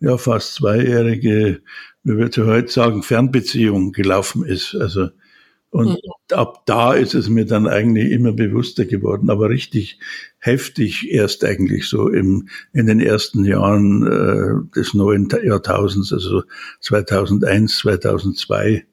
ja 0.00 0.16
fast 0.16 0.54
zweijährige, 0.54 1.60
wie 2.04 2.16
wir 2.16 2.46
heute 2.46 2.72
sagen, 2.72 3.02
Fernbeziehung 3.02 3.92
gelaufen 3.92 4.44
ist. 4.44 4.74
Also 4.74 5.08
und 5.70 5.90
mhm. 5.90 5.96
ab 6.32 6.64
da 6.64 6.94
ist 6.94 7.14
es 7.14 7.28
mir 7.28 7.44
dann 7.44 7.66
eigentlich 7.66 8.10
immer 8.10 8.32
bewusster 8.32 8.86
geworden, 8.86 9.28
aber 9.28 9.50
richtig 9.50 9.98
heftig 10.38 11.10
erst 11.10 11.44
eigentlich 11.44 11.88
so 11.88 12.08
im, 12.08 12.48
in 12.72 12.86
den 12.86 13.00
ersten 13.00 13.44
Jahren 13.44 14.06
äh, 14.06 14.74
des 14.74 14.94
neuen 14.94 15.28
Jahrtausends, 15.44 16.12
also 16.12 16.42
2001, 16.80 17.78
2002 17.78 18.86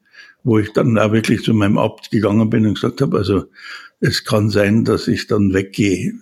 wo 0.46 0.60
ich 0.60 0.72
dann 0.72 0.96
auch 0.96 1.10
wirklich 1.10 1.42
zu 1.42 1.52
meinem 1.54 1.76
Abt 1.76 2.12
gegangen 2.12 2.48
bin 2.48 2.66
und 2.66 2.74
gesagt 2.74 3.00
habe, 3.00 3.18
also 3.18 3.46
es 3.98 4.24
kann 4.24 4.48
sein, 4.48 4.84
dass 4.84 5.08
ich 5.08 5.26
dann 5.26 5.52
weggehe. 5.52 6.12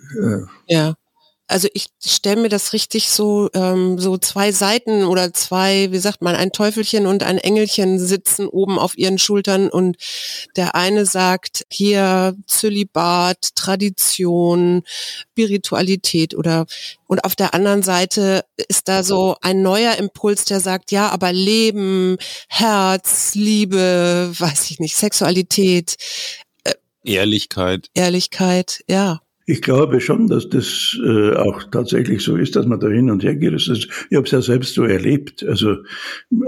Ja. 0.67 0.95
Also 1.47 1.67
ich 1.73 1.87
stelle 2.03 2.41
mir 2.41 2.49
das 2.49 2.73
richtig 2.73 3.09
so, 3.09 3.49
ähm, 3.53 3.99
so 3.99 4.17
zwei 4.17 4.51
Seiten 4.51 5.03
oder 5.03 5.31
zwei, 5.31 5.91
wie 5.91 5.99
sagt 5.99 6.23
man, 6.23 6.35
ein 6.35 6.51
Teufelchen 6.51 7.05
und 7.05 7.21
ein 7.21 7.37
Engelchen 7.37 7.99
sitzen 7.99 8.47
oben 8.47 8.79
auf 8.79 8.97
ihren 8.97 9.19
Schultern 9.19 9.69
und 9.69 9.97
der 10.55 10.73
eine 10.73 11.05
sagt 11.05 11.65
hier 11.69 12.35
Zölibat, 12.47 13.49
Tradition, 13.55 14.81
Spiritualität 15.31 16.33
oder 16.33 16.65
und 17.07 17.23
auf 17.23 17.35
der 17.35 17.53
anderen 17.53 17.83
Seite 17.83 18.43
ist 18.67 18.87
da 18.87 19.03
so 19.03 19.35
ein 19.41 19.61
neuer 19.61 19.95
Impuls, 19.97 20.45
der 20.45 20.59
sagt, 20.59 20.91
ja, 20.91 21.09
aber 21.09 21.31
Leben, 21.31 22.17
Herz, 22.47 23.35
Liebe, 23.35 24.33
weiß 24.35 24.71
ich 24.71 24.79
nicht, 24.79 24.95
Sexualität, 24.95 25.95
äh, 26.63 26.73
Ehrlichkeit. 27.03 27.89
Ehrlichkeit, 27.93 28.83
ja. 28.87 29.21
Ich 29.47 29.61
glaube 29.61 30.01
schon, 30.01 30.27
dass 30.27 30.49
das 30.49 30.97
äh, 31.05 31.35
auch 31.35 31.63
tatsächlich 31.71 32.23
so 32.23 32.35
ist, 32.35 32.55
dass 32.55 32.65
man 32.65 32.79
da 32.79 32.87
hin 32.87 33.11
und 33.11 33.23
her 33.23 33.35
geht. 33.35 33.53
Ich 33.53 33.87
habe 34.15 34.25
es 34.25 34.31
ja 34.31 34.41
selbst 34.41 34.73
so 34.73 34.85
erlebt. 34.85 35.45
Also 35.47 35.77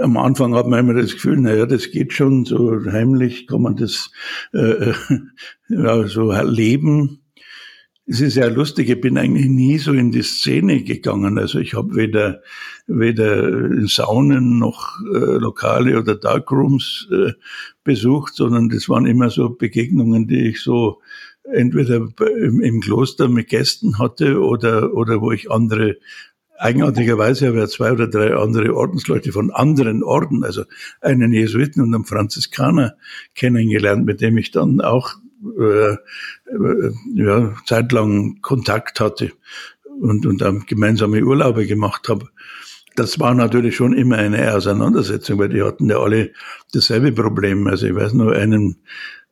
am 0.00 0.16
Anfang 0.16 0.54
hat 0.56 0.66
man 0.66 0.80
immer 0.80 1.00
das 1.00 1.12
Gefühl, 1.12 1.36
naja, 1.36 1.66
das 1.66 1.92
geht 1.92 2.12
schon, 2.12 2.44
so 2.44 2.76
heimlich 2.90 3.46
kann 3.46 3.62
man 3.62 3.76
das 3.76 4.10
äh, 4.52 4.92
ja, 5.68 6.08
so 6.08 6.32
leben. 6.42 7.20
Es 8.04 8.20
ist 8.20 8.36
ja 8.36 8.48
lustig, 8.48 8.88
ich 8.88 9.00
bin 9.00 9.16
eigentlich 9.16 9.46
nie 9.46 9.78
so 9.78 9.92
in 9.92 10.10
die 10.10 10.22
Szene 10.22 10.82
gegangen. 10.82 11.38
Also 11.38 11.60
ich 11.60 11.74
habe 11.74 11.94
weder, 11.94 12.40
weder 12.88 13.86
Saunen 13.86 14.58
noch 14.58 14.98
äh, 15.14 15.36
Lokale 15.36 16.00
oder 16.00 16.16
Darkrooms 16.16 17.06
äh, 17.12 17.32
besucht, 17.84 18.34
sondern 18.34 18.70
das 18.70 18.88
waren 18.88 19.06
immer 19.06 19.30
so 19.30 19.50
Begegnungen, 19.50 20.26
die 20.26 20.48
ich 20.48 20.62
so 20.62 21.00
entweder 21.52 22.08
im, 22.18 22.80
Kloster 22.80 23.28
mit 23.28 23.48
Gästen 23.48 23.98
hatte 23.98 24.40
oder, 24.40 24.94
oder 24.94 25.20
wo 25.20 25.32
ich 25.32 25.50
andere 25.50 25.96
Eigenartigerweise 26.60 27.46
habe 27.46 27.62
ich 27.62 27.70
zwei 27.70 27.92
oder 27.92 28.08
drei 28.08 28.34
andere 28.34 28.74
Ordensleute 28.74 29.30
von 29.30 29.52
anderen 29.52 30.02
Orden, 30.02 30.42
also 30.42 30.64
einen 31.00 31.32
Jesuiten 31.32 31.80
und 31.80 31.94
einen 31.94 32.04
Franziskaner 32.04 32.96
kennengelernt, 33.36 34.04
mit 34.04 34.20
dem 34.20 34.36
ich 34.38 34.50
dann 34.50 34.80
auch 34.80 35.14
äh, 35.56 35.92
äh, 35.92 36.92
ja, 37.14 37.54
zeitlang 37.64 38.40
Kontakt 38.42 38.98
hatte 38.98 39.30
und, 40.00 40.26
und 40.26 40.40
dann 40.40 40.64
gemeinsame 40.66 41.22
Urlaube 41.22 41.66
gemacht 41.66 42.08
habe. 42.08 42.28
Das 42.96 43.20
war 43.20 43.34
natürlich 43.34 43.76
schon 43.76 43.92
immer 43.92 44.16
eine 44.16 44.52
Auseinandersetzung, 44.52 45.38
weil 45.38 45.50
die 45.50 45.62
hatten 45.62 45.88
ja 45.88 46.00
alle 46.00 46.32
dasselbe 46.72 47.12
Problem. 47.12 47.68
Also 47.68 47.86
ich 47.86 47.94
weiß 47.94 48.14
nur 48.14 48.34
einen 48.34 48.78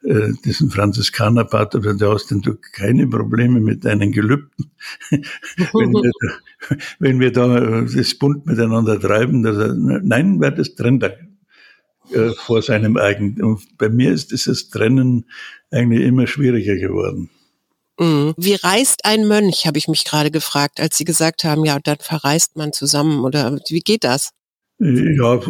äh, 0.06 0.32
diesen 0.44 0.70
Franziskanerpater, 0.70 1.80
der 1.80 2.10
hast 2.10 2.30
denn 2.30 2.40
du 2.40 2.56
keine 2.72 3.08
Probleme 3.08 3.60
mit 3.60 3.84
deinen 3.84 4.12
Gelübden. 4.12 4.70
wenn, 5.10 5.92
wir 5.92 6.12
da, 6.20 6.76
wenn 7.00 7.20
wir 7.20 7.32
da 7.32 7.80
das 7.82 8.14
bunt 8.14 8.46
miteinander 8.46 9.00
treiben, 9.00 9.42
dass 9.42 9.56
er, 9.56 9.74
nein, 9.74 10.40
wer 10.40 10.52
das 10.52 10.74
trennt 10.76 11.02
äh, 11.02 12.30
vor 12.36 12.62
seinem 12.62 12.96
eigenen. 12.96 13.42
Und 13.42 13.78
bei 13.78 13.88
mir 13.88 14.12
ist 14.12 14.30
dieses 14.30 14.70
Trennen 14.70 15.24
eigentlich 15.72 16.02
immer 16.02 16.28
schwieriger 16.28 16.76
geworden. 16.76 17.30
Mhm. 17.98 18.34
Wie 18.36 18.54
reist 18.54 19.04
ein 19.04 19.26
Mönch, 19.26 19.66
habe 19.66 19.78
ich 19.78 19.88
mich 19.88 20.04
gerade 20.04 20.30
gefragt, 20.30 20.78
als 20.78 20.96
Sie 20.96 21.04
gesagt 21.04 21.42
haben, 21.42 21.64
ja, 21.64 21.78
dann 21.80 21.96
verreist 21.98 22.56
man 22.56 22.72
zusammen 22.72 23.24
oder 23.24 23.58
wie 23.68 23.80
geht 23.80 24.04
das? 24.04 24.30
Ja, 24.78 25.40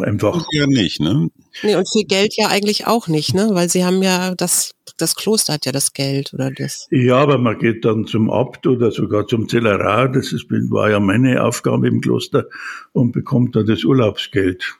einfach. 0.00 0.46
Ja, 0.52 0.66
nicht, 0.68 1.00
ne? 1.00 1.30
Nee, 1.64 1.74
und 1.74 1.88
viel 1.90 2.04
Geld 2.04 2.34
ja 2.36 2.46
eigentlich 2.46 2.86
auch 2.86 3.08
nicht, 3.08 3.34
ne? 3.34 3.48
Weil 3.50 3.68
sie 3.68 3.84
haben 3.84 4.02
ja 4.04 4.36
das, 4.36 4.72
das 4.96 5.16
Kloster 5.16 5.54
hat 5.54 5.66
ja 5.66 5.72
das 5.72 5.92
Geld 5.92 6.32
oder 6.32 6.52
das. 6.52 6.86
Ja, 6.92 7.16
aber 7.16 7.38
man 7.38 7.58
geht 7.58 7.84
dann 7.84 8.06
zum 8.06 8.30
Abt 8.30 8.68
oder 8.68 8.92
sogar 8.92 9.26
zum 9.26 9.48
Zellerar, 9.48 10.08
das 10.08 10.32
ist, 10.32 10.48
war 10.48 10.90
ja 10.90 11.00
meine 11.00 11.42
Aufgabe 11.42 11.88
im 11.88 12.00
Kloster, 12.00 12.46
und 12.92 13.10
bekommt 13.10 13.56
dann 13.56 13.66
das 13.66 13.82
Urlaubsgeld. 13.82 14.76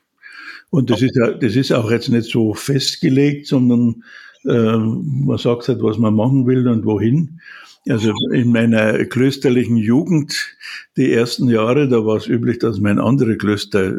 Und 0.71 0.91
das 0.91 1.03
ist 1.03 1.17
ja, 1.17 1.33
das 1.33 1.57
ist 1.57 1.73
auch 1.73 1.91
jetzt 1.91 2.09
nicht 2.09 2.31
so 2.31 2.55
festgelegt, 2.55 3.49
sondern 3.49 4.05
äh, 4.45 4.77
man 4.77 5.39
sagt 5.39 5.67
halt, 5.67 5.83
was 5.83 5.99
man 5.99 6.15
machen 6.15 6.47
will 6.47 6.69
und 6.69 6.85
wohin. 6.85 7.41
Also 7.89 8.13
in 8.33 8.53
meiner 8.53 9.05
klösterlichen 9.07 9.77
Jugend, 9.77 10.57
die 10.97 11.13
ersten 11.13 11.49
Jahre, 11.49 11.89
da 11.89 12.05
war 12.05 12.17
es 12.17 12.27
üblich, 12.27 12.59
dass 12.59 12.81
man 12.81 12.93
in 12.93 12.99
andere 12.99 13.37
Klöster 13.37 13.93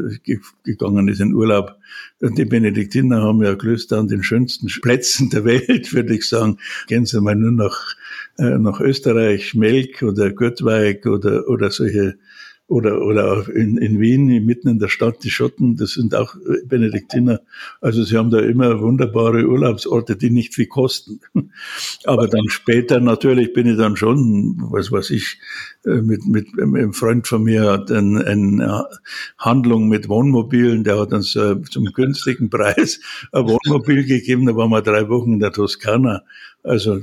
gegangen 0.63 1.07
ist 1.07 1.21
in 1.21 1.33
Urlaub. 1.33 1.75
Und 2.21 2.37
die 2.37 2.45
Benediktiner 2.45 3.21
haben 3.21 3.41
ja 3.41 3.55
Klöster 3.55 3.97
an 3.97 4.07
den 4.07 4.21
schönsten 4.21 4.67
Plätzen 4.81 5.29
der 5.29 5.45
Welt, 5.45 5.93
würde 5.93 6.13
ich 6.13 6.27
sagen. 6.27 6.57
Gehen 6.87 7.05
Sie 7.05 7.19
mal 7.21 7.35
nur 7.35 7.51
nach, 7.51 7.95
äh, 8.37 8.57
nach 8.59 8.79
Österreich, 8.79 9.55
Melk 9.55 10.03
oder 10.03 10.31
Göttweig 10.31 11.05
oder, 11.05 11.47
oder 11.47 11.71
solche 11.71 12.15
oder, 12.69 13.01
oder 13.01 13.49
in, 13.49 13.77
in 13.77 13.99
Wien, 13.99 14.27
mitten 14.45 14.69
in 14.69 14.77
der 14.77 14.89
Stadt, 14.89 15.23
die 15.23 15.31
Schotten, 15.31 15.75
das 15.75 15.93
sind 15.93 16.13
auch 16.13 16.35
Benediktiner. 16.65 17.41
Also 17.81 18.03
sie 18.03 18.15
haben 18.15 18.29
da 18.29 18.39
immer 18.39 18.79
wunderbare 18.79 19.47
Urlaubsorte, 19.47 20.15
die 20.15 20.29
nicht 20.29 20.53
viel 20.53 20.67
kosten. 20.67 21.19
Aber 22.05 22.27
dann 22.27 22.47
später 22.49 22.99
natürlich 22.99 23.53
bin 23.53 23.65
ich 23.65 23.77
dann 23.77 23.95
schon, 23.95 24.57
was 24.69 24.91
weiß 24.91 25.09
ich, 25.09 25.39
äh, 25.83 26.01
mit, 26.01 26.27
mit 26.27 26.47
einem 26.61 26.93
Freund 26.93 27.27
von 27.27 27.43
mir 27.43 27.71
hat 27.71 27.91
eine, 27.91 28.23
eine 28.25 28.85
Handlung 29.39 29.89
mit 29.89 30.07
Wohnmobilen, 30.07 30.83
der 30.83 30.99
hat 30.99 31.11
uns 31.11 31.35
äh, 31.35 31.55
zum 31.71 31.85
günstigen 31.85 32.49
Preis 32.51 32.99
ein 33.31 33.45
Wohnmobil 33.47 34.05
gegeben, 34.05 34.45
da 34.45 34.55
waren 34.55 34.69
wir 34.69 34.83
drei 34.83 35.09
Wochen 35.09 35.33
in 35.33 35.39
der 35.39 35.51
Toskana. 35.51 36.21
Also 36.63 37.01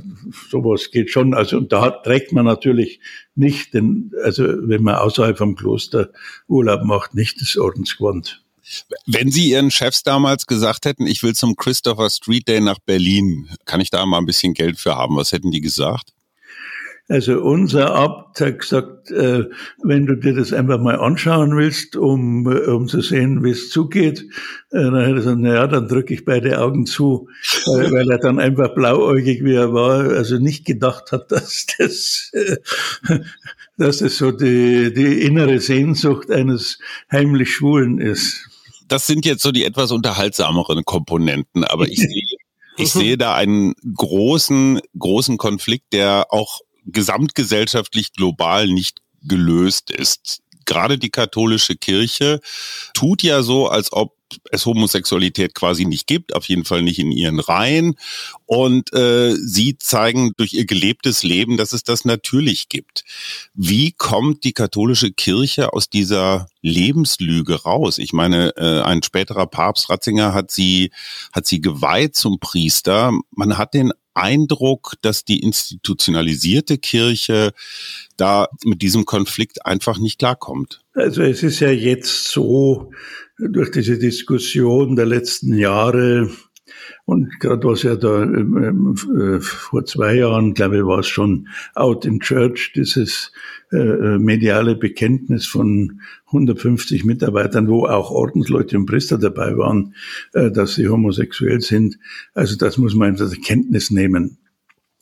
sowas 0.49 0.91
geht 0.91 1.09
schon. 1.09 1.33
Also 1.33 1.57
und 1.57 1.71
da 1.71 1.89
trägt 1.89 2.31
man 2.31 2.45
natürlich 2.45 2.99
nicht, 3.35 3.73
den, 3.73 4.11
also 4.23 4.43
wenn 4.43 4.83
man 4.83 4.95
außerhalb 4.95 5.37
vom 5.37 5.55
Kloster 5.55 6.09
Urlaub 6.47 6.83
macht, 6.83 7.15
nicht 7.15 7.41
das 7.41 7.57
Ordensgewand. 7.57 8.43
Wenn 9.05 9.31
Sie 9.31 9.51
Ihren 9.51 9.71
Chefs 9.71 10.03
damals 10.03 10.45
gesagt 10.45 10.85
hätten, 10.85 11.07
ich 11.07 11.23
will 11.23 11.33
zum 11.33 11.55
Christopher 11.55 12.09
Street 12.09 12.47
Day 12.47 12.59
nach 12.59 12.79
Berlin, 12.79 13.49
kann 13.65 13.79
ich 13.79 13.89
da 13.89 14.05
mal 14.05 14.17
ein 14.17 14.25
bisschen 14.25 14.53
Geld 14.53 14.77
für 14.77 14.95
haben? 14.95 15.15
Was 15.15 15.31
hätten 15.31 15.51
die 15.51 15.61
gesagt? 15.61 16.13
Also 17.09 17.41
unser 17.41 17.95
Abt 17.95 18.41
hat 18.41 18.59
gesagt, 18.59 19.11
äh, 19.11 19.45
wenn 19.81 20.05
du 20.05 20.15
dir 20.15 20.33
das 20.33 20.51
einfach 20.51 20.77
mal 20.77 20.99
anschauen 20.99 21.55
willst, 21.55 21.95
um, 21.95 22.45
äh, 22.51 22.69
um 22.69 22.89
zu 22.89 22.99
sehen, 22.99 23.45
wie 23.45 23.51
es 23.51 23.69
zugeht, 23.69 24.25
äh, 24.71 24.81
dann 24.81 24.95
hat 24.95 25.07
er 25.07 25.13
gesagt, 25.13 25.39
naja, 25.39 25.67
dann 25.67 25.87
drücke 25.87 26.13
ich 26.13 26.25
beide 26.25 26.59
Augen 26.59 26.85
zu, 26.85 27.29
äh, 27.65 27.69
weil 27.91 28.11
er 28.11 28.17
dann 28.17 28.39
einfach 28.39 28.75
blauäugig 28.75 29.45
wie 29.45 29.53
er 29.53 29.71
war, 29.71 30.09
also 30.09 30.37
nicht 30.37 30.65
gedacht 30.65 31.13
hat, 31.13 31.31
dass 31.31 31.65
das, 31.77 32.31
äh, 32.33 32.57
dass 33.77 33.99
das 33.99 34.17
so 34.17 34.31
die, 34.31 34.93
die 34.93 35.21
innere 35.21 35.61
Sehnsucht 35.61 36.29
eines 36.29 36.77
heimlich 37.09 37.53
Schwulen 37.53 37.99
ist. 37.99 38.49
Das 38.89 39.07
sind 39.07 39.25
jetzt 39.25 39.43
so 39.43 39.53
die 39.53 39.63
etwas 39.63 39.91
unterhaltsameren 39.91 40.83
Komponenten, 40.83 41.63
aber 41.63 41.87
ich 41.87 41.99
sehe 42.01 42.37
ich 42.79 42.91
sehe 42.91 43.17
da 43.17 43.33
einen 43.33 43.73
großen, 43.95 44.79
großen 44.99 45.37
Konflikt, 45.37 45.93
der 45.93 46.27
auch 46.29 46.61
gesamtgesellschaftlich 46.87 48.13
global 48.13 48.67
nicht 48.67 49.01
gelöst 49.21 49.91
ist. 49.91 50.41
Gerade 50.65 50.97
die 50.97 51.09
katholische 51.11 51.75
Kirche 51.75 52.41
tut 52.93 53.23
ja 53.23 53.41
so, 53.41 53.67
als 53.67 53.93
ob 53.93 54.17
es 54.51 54.65
Homosexualität 54.65 55.55
quasi 55.55 55.85
nicht 55.85 56.07
gibt, 56.07 56.35
auf 56.35 56.45
jeden 56.45 56.65
Fall 56.65 56.81
nicht 56.81 56.99
in 56.99 57.11
ihren 57.11 57.39
Reihen. 57.39 57.95
Und 58.45 58.93
äh, 58.93 59.35
sie 59.35 59.77
zeigen 59.77 60.33
durch 60.37 60.53
ihr 60.53 60.65
gelebtes 60.65 61.23
Leben, 61.23 61.57
dass 61.57 61.73
es 61.73 61.83
das 61.83 62.05
natürlich 62.05 62.69
gibt. 62.69 63.03
Wie 63.53 63.91
kommt 63.91 64.43
die 64.43 64.53
katholische 64.53 65.11
Kirche 65.11 65.73
aus 65.73 65.89
dieser 65.89 66.47
Lebenslüge 66.61 67.63
raus? 67.63 67.97
Ich 67.97 68.13
meine, 68.13 68.55
äh, 68.57 68.81
ein 68.81 69.03
späterer 69.03 69.47
Papst 69.47 69.89
Ratzinger 69.89 70.33
hat 70.33 70.51
sie 70.51 70.91
hat 71.31 71.45
sie 71.45 71.61
geweiht 71.61 72.15
zum 72.15 72.39
Priester. 72.39 73.17
Man 73.31 73.57
hat 73.57 73.73
den 73.73 73.93
Eindruck, 74.17 74.93
dass 75.01 75.25
die 75.25 75.39
institutionalisierte 75.39 76.77
Kirche 76.77 77.53
da 78.17 78.47
mit 78.63 78.81
diesem 78.81 79.05
Konflikt 79.05 79.65
einfach 79.65 79.99
nicht 79.99 80.19
klarkommt? 80.19 80.81
Also 80.93 81.21
es 81.21 81.43
ist 81.43 81.59
ja 81.59 81.69
jetzt 81.69 82.27
so, 82.27 82.91
durch 83.37 83.71
diese 83.71 83.97
Diskussion 83.99 84.95
der 84.95 85.05
letzten 85.05 85.57
Jahre, 85.57 86.29
und 87.05 87.39
gerade 87.39 87.67
was 87.67 87.83
ja 87.83 87.95
da 87.95 88.23
ähm, 88.23 88.95
äh, 89.17 89.39
vor 89.39 89.85
zwei 89.85 90.15
Jahren, 90.15 90.53
glaube 90.53 90.77
ich, 90.77 90.85
war 90.85 90.99
es 90.99 91.07
schon 91.07 91.47
Out 91.75 92.05
in 92.05 92.19
Church, 92.19 92.73
dieses 92.75 93.31
äh, 93.71 93.77
äh 93.77 94.19
mediale 94.19 94.75
Bekenntnis 94.75 95.45
von 95.45 96.01
150 96.27 97.05
Mitarbeitern, 97.05 97.67
wo 97.67 97.85
auch 97.85 98.11
Ordensleute 98.11 98.77
und 98.77 98.85
Priester 98.85 99.17
dabei 99.17 99.57
waren, 99.57 99.93
äh, 100.33 100.51
dass 100.51 100.75
sie 100.75 100.89
homosexuell 100.89 101.61
sind. 101.61 101.97
Also 102.33 102.57
das 102.57 102.77
muss 102.77 102.95
man 102.95 103.15
in 103.15 103.41
Kenntnis 103.41 103.91
nehmen. 103.91 104.37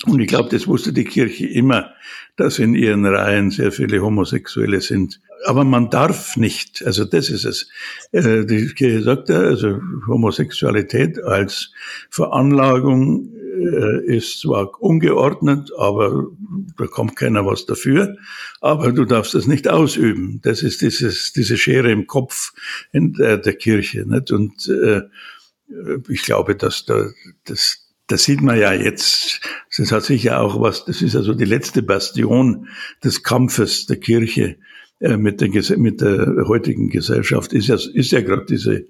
Und 0.07 0.19
ich 0.19 0.27
glaube, 0.27 0.49
das 0.49 0.67
wusste 0.67 0.93
die 0.93 1.03
Kirche 1.03 1.47
immer, 1.47 1.91
dass 2.35 2.59
in 2.59 2.75
ihren 2.75 3.05
Reihen 3.05 3.49
sehr 3.49 3.71
viele 3.71 4.01
Homosexuelle 4.01 4.81
sind. 4.81 5.21
Aber 5.45 5.63
man 5.63 5.89
darf 5.89 6.37
nicht, 6.37 6.85
also 6.85 7.05
das 7.05 7.29
ist 7.29 7.45
es. 7.45 7.69
Äh, 8.11 8.45
die 8.45 8.67
Kirche 8.67 9.03
sagt 9.03 9.29
ja, 9.29 9.39
also 9.39 9.79
Homosexualität 10.07 11.23
als 11.23 11.71
Veranlagung 12.09 13.31
äh, 13.35 14.05
ist 14.05 14.41
zwar 14.41 14.81
ungeordnet, 14.81 15.71
aber 15.77 16.27
da 16.77 16.87
kommt 16.87 17.15
keiner 17.15 17.45
was 17.45 17.65
dafür. 17.65 18.15
Aber 18.61 18.91
du 18.91 19.05
darfst 19.05 19.33
das 19.33 19.47
nicht 19.47 19.67
ausüben. 19.67 20.39
Das 20.43 20.61
ist 20.61 20.81
dieses, 20.81 21.33
diese 21.33 21.57
Schere 21.57 21.91
im 21.91 22.07
Kopf 22.07 22.53
in 22.91 23.13
der, 23.13 23.37
der 23.37 23.53
Kirche. 23.53 24.05
Nicht? 24.07 24.31
Und 24.31 24.67
äh, 24.67 25.01
ich 26.09 26.23
glaube, 26.23 26.55
dass 26.55 26.85
da 26.85 27.07
das 27.45 27.85
das 28.07 28.23
sieht 28.23 28.41
man 28.41 28.59
ja 28.59 28.73
jetzt. 28.73 29.41
Das 29.77 29.91
hat 29.91 30.03
sicher 30.03 30.41
auch 30.41 30.61
was, 30.61 30.85
das 30.85 31.01
ist 31.01 31.15
also 31.15 31.33
die 31.33 31.45
letzte 31.45 31.81
Bastion 31.81 32.67
des 33.03 33.23
Kampfes 33.23 33.87
der 33.87 33.97
Kirche 33.97 34.57
äh, 34.99 35.17
mit 35.17 35.41
der, 35.41 35.49
mit 35.77 36.01
der 36.01 36.45
heutigen 36.47 36.89
Gesellschaft, 36.89 37.53
ist 37.53 37.67
ja, 37.67 37.75
ist 37.75 38.11
ja 38.11 38.21
gerade 38.21 38.45
diese 38.45 38.85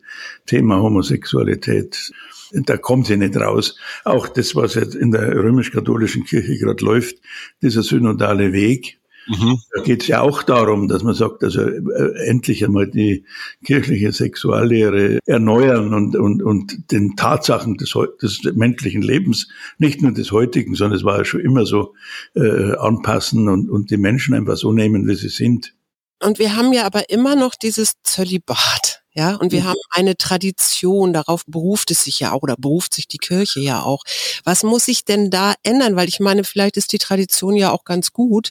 Thema 0.46 0.82
Homosexualität. 0.82 2.12
Da 2.52 2.78
kommt 2.78 3.08
sie 3.08 3.18
nicht 3.18 3.36
raus. 3.38 3.78
Auch 4.04 4.28
das, 4.28 4.56
was 4.56 4.76
jetzt 4.76 4.96
in 4.96 5.12
der 5.12 5.36
römisch-katholischen 5.36 6.26
Kirche 6.26 6.58
gerade 6.58 6.86
läuft, 6.86 7.18
dieser 7.62 7.82
synodale 7.82 8.54
Weg, 8.54 9.00
Mhm. 9.28 9.60
Da 9.74 9.82
geht 9.82 10.04
es 10.04 10.08
ja 10.08 10.22
auch 10.22 10.44
darum, 10.44 10.88
dass 10.88 11.04
man 11.04 11.16
sagt, 11.16 11.44
also 11.44 11.62
äh, 11.62 12.28
endlich 12.28 12.64
einmal 12.64 12.88
die 12.88 13.26
kirchliche 13.64 14.12
Sexuallehre 14.12 15.20
erneuern 15.26 15.94
und, 15.94 16.16
und, 16.16 16.44
und 16.44 16.92
den 16.92 17.16
Tatsachen 17.16 17.76
des, 17.78 17.94
des 18.22 18.44
menschlichen 18.54 19.02
Lebens, 19.02 19.48
nicht 19.78 20.02
nur 20.02 20.12
des 20.12 20.32
heutigen, 20.32 20.76
sondern 20.76 20.98
es 20.98 21.04
war 21.04 21.18
ja 21.18 21.26
schon 21.26 21.42
immer 21.42 21.66
so, 21.66 21.94
äh, 22.36 22.76
anpassen 22.76 23.50
und, 23.50 23.70
und 23.70 23.92
die 23.92 23.98
Menschen 23.98 24.36
einfach 24.36 24.58
so 24.58 24.72
nehmen, 24.72 25.08
wie 25.08 25.16
sie 25.16 25.30
sind. 25.30 25.74
Und 26.22 26.40
wir 26.40 26.56
haben 26.56 26.72
ja 26.74 26.86
aber 26.86 27.10
immer 27.10 27.36
noch 27.36 27.56
dieses 27.56 27.94
Zölibat. 28.04 29.02
Ja, 29.18 29.36
und 29.36 29.54
wir 29.54 29.62
mhm. 29.62 29.68
haben 29.68 29.80
eine 29.92 30.18
Tradition, 30.18 31.14
darauf 31.14 31.46
beruft 31.46 31.90
es 31.90 32.04
sich 32.04 32.20
ja 32.20 32.34
auch 32.34 32.42
oder 32.42 32.58
beruft 32.58 32.94
sich 32.94 33.08
die 33.08 33.18
Kirche 33.18 33.62
ja 33.62 33.82
auch. 33.82 34.04
Was 34.44 34.64
muss 34.64 34.86
sich 34.86 35.06
denn 35.06 35.30
da 35.30 35.54
ändern? 35.64 35.96
Weil 35.96 36.10
ich 36.10 36.20
meine, 36.20 36.44
vielleicht 36.44 36.76
ist 36.76 36.92
die 36.92 36.98
Tradition 36.98 37.56
ja 37.56 37.72
auch 37.72 37.86
ganz 37.86 38.12
gut, 38.12 38.50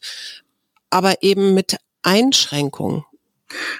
aber 0.94 1.24
eben 1.24 1.54
mit 1.54 1.76
Einschränkungen. 2.04 3.02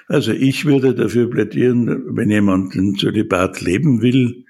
Also 0.09 0.33
ich 0.33 0.65
würde 0.65 0.97
dafür 0.97 1.31
plädieren, 1.31 2.17
wenn 2.17 2.29
jemand 2.29 2.75
den 2.75 2.97
Zölibat 2.97 3.61
leben 3.61 4.03
will, 4.03 4.45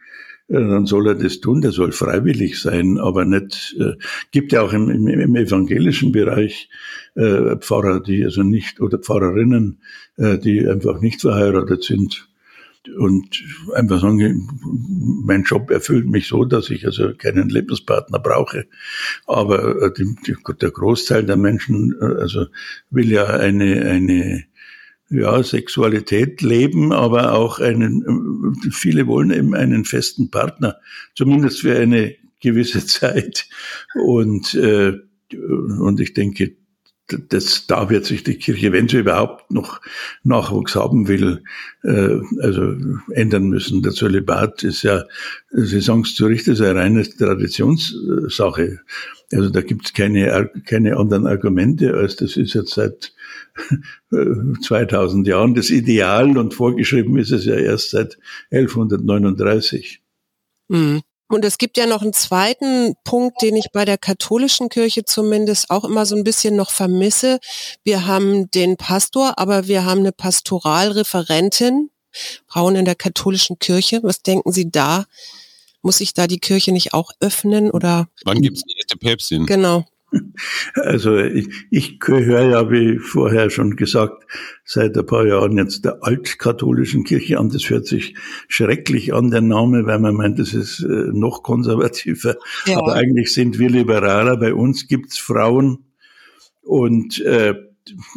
äh, 0.48 0.54
dann 0.54 0.86
soll 0.86 1.08
er 1.08 1.14
das 1.14 1.40
tun, 1.40 1.60
der 1.60 1.72
soll 1.72 1.92
freiwillig 1.92 2.58
sein, 2.58 2.96
aber 2.96 3.26
nicht, 3.26 3.76
äh, 3.78 3.92
gibt 4.30 4.52
ja 4.52 4.62
auch 4.62 4.72
im, 4.72 4.88
im, 4.88 5.06
im 5.06 5.36
evangelischen 5.36 6.10
Bereich 6.10 6.70
äh, 7.16 7.56
Pfarrer, 7.56 8.00
die 8.00 8.24
also 8.24 8.42
nicht, 8.42 8.80
oder 8.80 8.98
Pfarrerinnen, 8.98 9.80
die 10.16 10.64
einfach 10.68 11.00
nicht 11.00 11.22
verheiratet 11.22 11.82
sind 11.82 12.28
und 12.88 13.42
einfach 13.74 14.00
sagen, 14.00 14.48
mein 15.24 15.44
Job 15.44 15.70
erfüllt 15.70 16.06
mich 16.06 16.26
so, 16.26 16.44
dass 16.44 16.70
ich 16.70 16.84
also 16.86 17.14
keinen 17.14 17.48
Lebenspartner 17.48 18.18
brauche. 18.18 18.66
Aber 19.26 19.82
äh, 19.82 19.92
die, 19.96 20.14
die, 20.26 20.36
der 20.60 20.70
Großteil 20.70 21.24
der 21.24 21.36
Menschen 21.36 21.94
äh, 22.00 22.20
also 22.20 22.46
will 22.90 23.10
ja 23.10 23.26
eine, 23.26 23.82
eine 23.86 24.44
ja, 25.10 25.42
Sexualität 25.42 26.42
leben, 26.42 26.92
aber 26.92 27.34
auch 27.34 27.58
einen, 27.58 28.56
viele 28.70 29.06
wollen 29.06 29.30
eben 29.30 29.54
einen 29.54 29.84
festen 29.84 30.30
Partner, 30.30 30.76
zumindest 31.14 31.60
für 31.60 31.76
eine 31.76 32.14
gewisse 32.40 32.86
Zeit. 32.86 33.46
Und, 33.94 34.54
äh, 34.54 34.98
und 35.32 36.00
ich 36.00 36.14
denke, 36.14 36.56
das, 37.08 37.66
da 37.66 37.90
wird 37.90 38.06
sich 38.06 38.24
die 38.24 38.38
Kirche, 38.38 38.72
wenn 38.72 38.88
sie 38.88 38.98
überhaupt 38.98 39.50
noch 39.50 39.80
Nachwuchs 40.22 40.74
haben 40.74 41.06
will, 41.06 41.42
äh, 41.82 42.18
also 42.40 42.74
ändern 43.12 43.48
müssen. 43.48 43.82
Der 43.82 43.92
Zölibat 43.92 44.62
ist 44.62 44.82
ja, 44.82 45.04
Sie 45.50 45.80
sagen 45.80 46.02
es 46.02 46.14
zu 46.14 46.26
Recht, 46.26 46.48
ist 46.48 46.62
eine 46.62 46.80
reine 46.80 47.02
Traditionssache. 47.02 48.80
Also 49.32 49.50
da 49.50 49.60
gibt 49.60 49.86
es 49.86 49.92
keine, 49.92 50.50
keine 50.66 50.96
anderen 50.96 51.26
Argumente, 51.26 51.94
als 51.94 52.16
das 52.16 52.36
ist 52.36 52.54
jetzt 52.54 52.74
seit 52.74 53.12
2000 54.62 55.26
Jahren 55.26 55.54
das 55.54 55.70
Ideal 55.70 56.38
und 56.38 56.54
vorgeschrieben 56.54 57.18
ist 57.18 57.32
es 57.32 57.44
ja 57.44 57.54
erst 57.54 57.90
seit 57.90 58.18
1139. 58.50 60.02
Mhm. 60.68 61.02
Und 61.28 61.44
es 61.44 61.58
gibt 61.58 61.78
ja 61.78 61.86
noch 61.86 62.02
einen 62.02 62.12
zweiten 62.12 62.94
Punkt, 63.04 63.40
den 63.40 63.56
ich 63.56 63.66
bei 63.72 63.84
der 63.84 63.98
katholischen 63.98 64.68
Kirche 64.68 65.04
zumindest 65.04 65.70
auch 65.70 65.84
immer 65.84 66.04
so 66.06 66.16
ein 66.16 66.24
bisschen 66.24 66.54
noch 66.54 66.70
vermisse. 66.70 67.40
Wir 67.82 68.06
haben 68.06 68.50
den 68.50 68.76
Pastor, 68.76 69.38
aber 69.38 69.66
wir 69.66 69.84
haben 69.84 70.00
eine 70.00 70.12
Pastoralreferentin, 70.12 71.90
Frauen 72.46 72.76
in 72.76 72.84
der 72.84 72.94
katholischen 72.94 73.58
Kirche. 73.58 74.00
Was 74.02 74.22
denken 74.22 74.52
Sie 74.52 74.70
da? 74.70 75.06
Muss 75.82 75.98
sich 75.98 76.14
da 76.14 76.26
die 76.26 76.38
Kirche 76.38 76.72
nicht 76.72 76.94
auch 76.94 77.10
öffnen 77.20 77.70
oder? 77.70 78.08
Wann 78.24 78.40
gibt 78.40 78.58
es 78.58 78.62
die 78.62 78.76
erste 78.78 78.96
Päpstin? 78.96 79.46
Genau. 79.46 79.84
Also 80.74 81.16
ich, 81.18 81.48
ich 81.70 82.00
gehöre 82.00 82.50
ja, 82.50 82.70
wie 82.70 82.98
vorher 82.98 83.50
schon 83.50 83.76
gesagt, 83.76 84.24
seit 84.64 84.96
ein 84.98 85.06
paar 85.06 85.26
Jahren 85.26 85.56
jetzt 85.56 85.84
der 85.84 86.02
altkatholischen 86.02 87.04
Kirche 87.04 87.38
an. 87.38 87.50
Das 87.50 87.70
hört 87.70 87.86
sich 87.86 88.14
schrecklich 88.48 89.14
an, 89.14 89.30
der 89.30 89.40
Name, 89.40 89.86
weil 89.86 90.00
man 90.00 90.14
meint, 90.14 90.38
das 90.38 90.52
ist 90.52 90.80
äh, 90.80 91.10
noch 91.12 91.42
konservativer. 91.42 92.36
Ja. 92.66 92.78
Aber 92.78 92.94
eigentlich 92.94 93.32
sind 93.32 93.58
wir 93.58 93.70
liberaler. 93.70 94.36
Bei 94.36 94.54
uns 94.54 94.88
gibt's 94.88 95.18
Frauen 95.18 95.84
und 96.62 97.20
äh, 97.20 97.54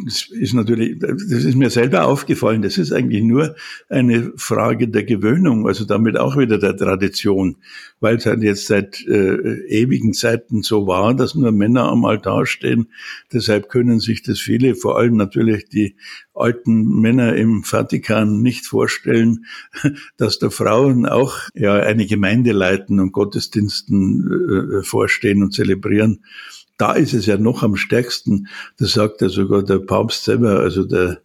das 0.04 0.28
ist 0.30 0.54
natürlich, 0.54 0.98
das 0.98 1.44
ist 1.44 1.54
mir 1.54 1.68
selber 1.68 2.06
aufgefallen, 2.06 2.62
das 2.62 2.78
ist 2.78 2.92
eigentlich 2.92 3.22
nur 3.22 3.54
eine 3.90 4.32
Frage 4.36 4.88
der 4.88 5.04
Gewöhnung, 5.04 5.66
also 5.66 5.84
damit 5.84 6.16
auch 6.16 6.38
wieder 6.38 6.58
der 6.58 6.76
Tradition, 6.76 7.56
weil 8.00 8.16
es 8.16 8.24
halt 8.24 8.42
jetzt 8.42 8.66
seit 8.66 9.06
äh, 9.06 9.66
ewigen 9.68 10.14
Zeiten 10.14 10.62
so 10.62 10.86
war, 10.86 11.14
dass 11.14 11.34
nur 11.34 11.52
Männer 11.52 11.84
am 11.84 12.06
Altar 12.06 12.46
stehen. 12.46 12.88
Deshalb 13.30 13.68
können 13.68 14.00
sich 14.00 14.22
das 14.22 14.40
viele, 14.40 14.74
vor 14.74 14.98
allem 14.98 15.16
natürlich 15.16 15.68
die 15.68 15.96
alten 16.32 17.00
Männer 17.00 17.36
im 17.36 17.62
Vatikan 17.62 18.40
nicht 18.40 18.64
vorstellen, 18.64 19.44
dass 20.16 20.38
da 20.38 20.48
Frauen 20.48 21.04
auch 21.04 21.36
ja 21.54 21.74
eine 21.74 22.06
Gemeinde 22.06 22.52
leiten 22.52 23.00
und 23.00 23.12
Gottesdiensten 23.12 24.78
äh, 24.78 24.82
vorstehen 24.82 25.42
und 25.42 25.52
zelebrieren 25.52 26.20
da 26.78 26.92
ist 26.92 27.12
es 27.12 27.26
ja 27.26 27.36
noch 27.36 27.62
am 27.62 27.76
stärksten. 27.76 28.48
Das 28.78 28.92
sagt 28.92 29.20
ja 29.20 29.28
sogar 29.28 29.62
der 29.62 29.80
Papst 29.80 30.24
selber, 30.24 30.60
also 30.60 30.84
der 30.84 31.20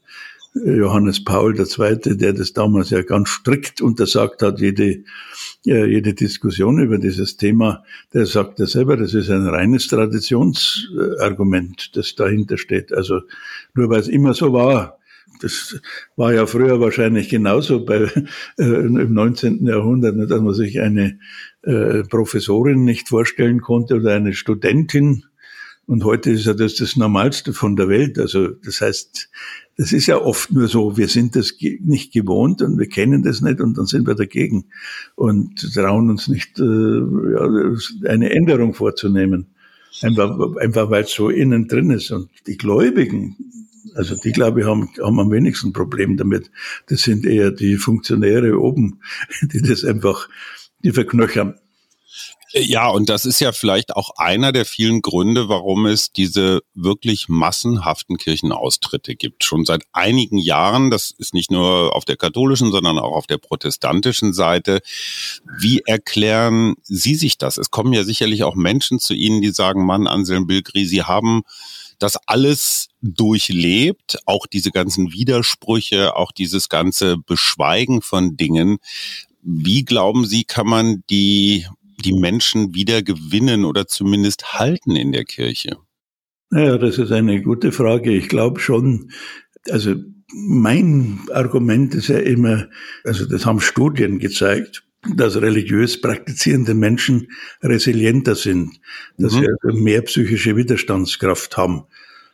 Johannes 0.55 1.23
Paul 1.23 1.57
II., 1.57 2.17
der 2.17 2.33
das 2.33 2.53
damals 2.53 2.91
ja 2.91 3.01
ganz 3.01 3.29
strikt 3.29 3.81
untersagt 3.81 4.43
hat, 4.43 4.59
jede, 4.59 5.03
jede 5.63 6.13
Diskussion 6.13 6.79
über 6.79 6.99
dieses 6.99 7.37
Thema, 7.37 7.83
der 8.13 8.25
sagt 8.25 8.59
ja 8.59 8.67
selber, 8.67 8.97
das 8.97 9.13
ist 9.13 9.29
ein 9.29 9.47
reines 9.47 9.87
Traditionsargument, 9.87 11.95
das 11.95 12.15
dahinter 12.15 12.57
steht. 12.57 12.93
Also 12.93 13.21
nur 13.73 13.89
weil 13.89 14.01
es 14.01 14.07
immer 14.07 14.33
so 14.33 14.53
war, 14.53 14.99
das 15.41 15.79
war 16.15 16.33
ja 16.33 16.45
früher 16.45 16.79
wahrscheinlich 16.79 17.29
genauso 17.29 17.83
bei, 17.83 18.09
äh, 18.57 18.63
im 18.63 19.13
19. 19.13 19.65
Jahrhundert, 19.65 20.29
dass 20.29 20.41
man 20.41 20.53
sich 20.53 20.79
eine 20.79 21.19
äh, 21.63 22.03
Professorin 22.03 22.83
nicht 22.83 23.09
vorstellen 23.09 23.61
konnte 23.61 23.95
oder 23.95 24.13
eine 24.13 24.33
Studentin, 24.33 25.25
und 25.85 26.03
heute 26.05 26.31
ist 26.31 26.45
ja 26.45 26.53
das 26.53 26.75
das 26.75 26.95
Normalste 26.95 27.53
von 27.53 27.75
der 27.75 27.89
Welt. 27.89 28.17
Also 28.17 28.49
das 28.49 28.81
heißt, 28.81 29.29
das 29.77 29.91
ist 29.91 30.07
ja 30.07 30.21
oft 30.21 30.51
nur 30.51 30.67
so, 30.67 30.97
wir 30.97 31.07
sind 31.07 31.35
das 31.35 31.55
nicht 31.81 32.13
gewohnt 32.13 32.61
und 32.61 32.79
wir 32.79 32.87
kennen 32.87 33.23
das 33.23 33.41
nicht 33.41 33.59
und 33.59 33.77
dann 33.77 33.85
sind 33.85 34.07
wir 34.07 34.15
dagegen 34.15 34.65
und 35.15 35.73
trauen 35.73 36.09
uns 36.09 36.27
nicht, 36.27 36.59
äh, 36.59 36.63
ja, 36.63 37.75
eine 38.09 38.31
Änderung 38.31 38.73
vorzunehmen. 38.73 39.47
Einfach, 40.01 40.55
einfach 40.57 40.89
weil 40.89 41.03
es 41.03 41.11
so 41.11 41.29
innen 41.29 41.67
drin 41.67 41.91
ist. 41.91 42.11
Und 42.11 42.29
die 42.47 42.57
Gläubigen, 42.57 43.35
also 43.95 44.15
die, 44.15 44.31
glaube 44.31 44.61
ich, 44.61 44.65
haben, 44.65 44.89
haben 45.01 45.19
am 45.19 45.31
wenigsten 45.31 45.73
Problem 45.73 46.17
damit. 46.17 46.49
Das 46.87 47.01
sind 47.01 47.25
eher 47.25 47.51
die 47.51 47.75
Funktionäre 47.75 48.59
oben, 48.59 49.01
die 49.41 49.61
das 49.61 49.83
einfach, 49.83 50.29
die 50.83 50.91
verknöchern. 50.91 51.55
Ja, 52.55 52.87
und 52.87 53.09
das 53.09 53.25
ist 53.25 53.39
ja 53.39 53.51
vielleicht 53.51 53.95
auch 53.95 54.11
einer 54.17 54.51
der 54.51 54.65
vielen 54.65 55.01
Gründe, 55.01 55.49
warum 55.49 55.87
es 55.87 56.11
diese 56.11 56.61
wirklich 56.75 57.27
massenhaften 57.27 58.17
Kirchenaustritte 58.17 59.15
gibt. 59.15 59.43
Schon 59.43 59.65
seit 59.65 59.81
einigen 59.91 60.37
Jahren, 60.37 60.91
das 60.91 61.09
ist 61.09 61.33
nicht 61.33 61.49
nur 61.49 61.95
auf 61.95 62.05
der 62.05 62.15
katholischen, 62.15 62.71
sondern 62.71 62.99
auch 62.99 63.13
auf 63.13 63.25
der 63.25 63.39
protestantischen 63.39 64.33
Seite. 64.33 64.81
Wie 65.59 65.81
erklären 65.87 66.75
Sie 66.83 67.15
sich 67.15 67.39
das? 67.39 67.57
Es 67.57 67.71
kommen 67.71 67.91
ja 67.91 68.03
sicherlich 68.03 68.43
auch 68.43 68.53
Menschen 68.53 68.99
zu 68.99 69.15
Ihnen, 69.15 69.41
die 69.41 69.49
sagen, 69.49 69.83
Mann, 69.83 70.05
Anselm 70.05 70.45
Bilgri, 70.45 70.85
Sie 70.85 71.01
haben 71.01 71.41
das 71.97 72.17
alles 72.27 72.89
durchlebt, 73.01 74.19
auch 74.27 74.45
diese 74.45 74.69
ganzen 74.69 75.11
Widersprüche, 75.11 76.15
auch 76.15 76.31
dieses 76.31 76.69
ganze 76.69 77.17
Beschweigen 77.17 78.03
von 78.03 78.37
Dingen. 78.37 78.77
Wie 79.41 79.83
glauben 79.85 80.27
Sie, 80.27 80.43
kann 80.43 80.67
man 80.67 81.03
die 81.09 81.65
die 82.05 82.13
Menschen 82.13 82.73
wieder 82.73 83.01
gewinnen 83.01 83.65
oder 83.65 83.87
zumindest 83.87 84.53
halten 84.53 84.95
in 84.95 85.11
der 85.11 85.25
Kirche? 85.25 85.77
Naja, 86.49 86.77
das 86.77 86.97
ist 86.97 87.11
eine 87.11 87.41
gute 87.41 87.71
Frage. 87.71 88.11
Ich 88.11 88.29
glaube 88.29 88.59
schon, 88.59 89.11
also 89.69 89.95
mein 90.33 91.19
Argument 91.31 91.95
ist 91.95 92.09
ja 92.09 92.19
immer, 92.19 92.67
also 93.03 93.25
das 93.25 93.45
haben 93.45 93.59
Studien 93.59 94.19
gezeigt, 94.19 94.83
dass 95.15 95.41
religiös 95.41 95.99
praktizierende 95.99 96.73
Menschen 96.73 97.27
resilienter 97.61 98.35
sind, 98.35 98.79
dass 99.17 99.33
mhm. 99.33 99.39
sie 99.39 99.47
also 99.47 99.79
mehr 99.79 100.01
psychische 100.03 100.55
Widerstandskraft 100.55 101.57
haben. 101.57 101.83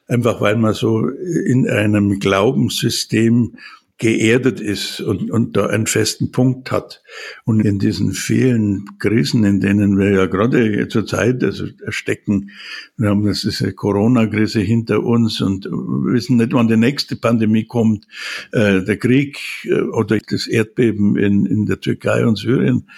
Einfach 0.08 0.42
weil 0.42 0.56
man 0.56 0.74
so 0.74 1.08
in 1.08 1.70
einem 1.70 2.20
Glaubenssystem 2.20 3.56
geerdet 4.00 4.62
ist 4.62 5.02
und, 5.02 5.30
und 5.30 5.58
da 5.58 5.68
einen 5.68 5.86
festen 5.86 6.32
Punkt 6.32 6.72
hat. 6.72 7.04
Und 7.44 7.60
in 7.60 7.80
diesen 7.80 8.14
vielen 8.14 8.86
Krisen, 8.98 9.44
in 9.44 9.60
denen 9.60 10.00
wir 10.00 10.12
ja 10.12 10.26
gerade 10.26 10.88
zur 10.88 11.06
Zeit 11.06 11.44
also 11.44 11.66
stecken, 11.90 12.52
wir 12.96 13.10
haben 13.10 13.26
das 13.26 13.62
eine 13.62 13.74
Corona-Krise 13.74 14.62
hinter 14.62 15.04
uns 15.04 15.42
und 15.42 15.66
wissen 15.66 16.38
nicht, 16.38 16.54
wann 16.54 16.70
die 16.70 16.78
nächste 16.78 17.18
Pandemie 17.18 17.66
kommt, 17.66 18.08
äh, 18.54 18.82
der 18.82 18.98
Krieg 18.98 19.38
äh, 19.66 19.82
oder 19.82 20.18
das 20.18 20.48
Erdbeben 20.48 21.18
in, 21.18 21.46
in 21.46 21.66
der 21.66 21.82
Türkei 21.82 22.26
und 22.26 22.38
Syrien. 22.38 22.90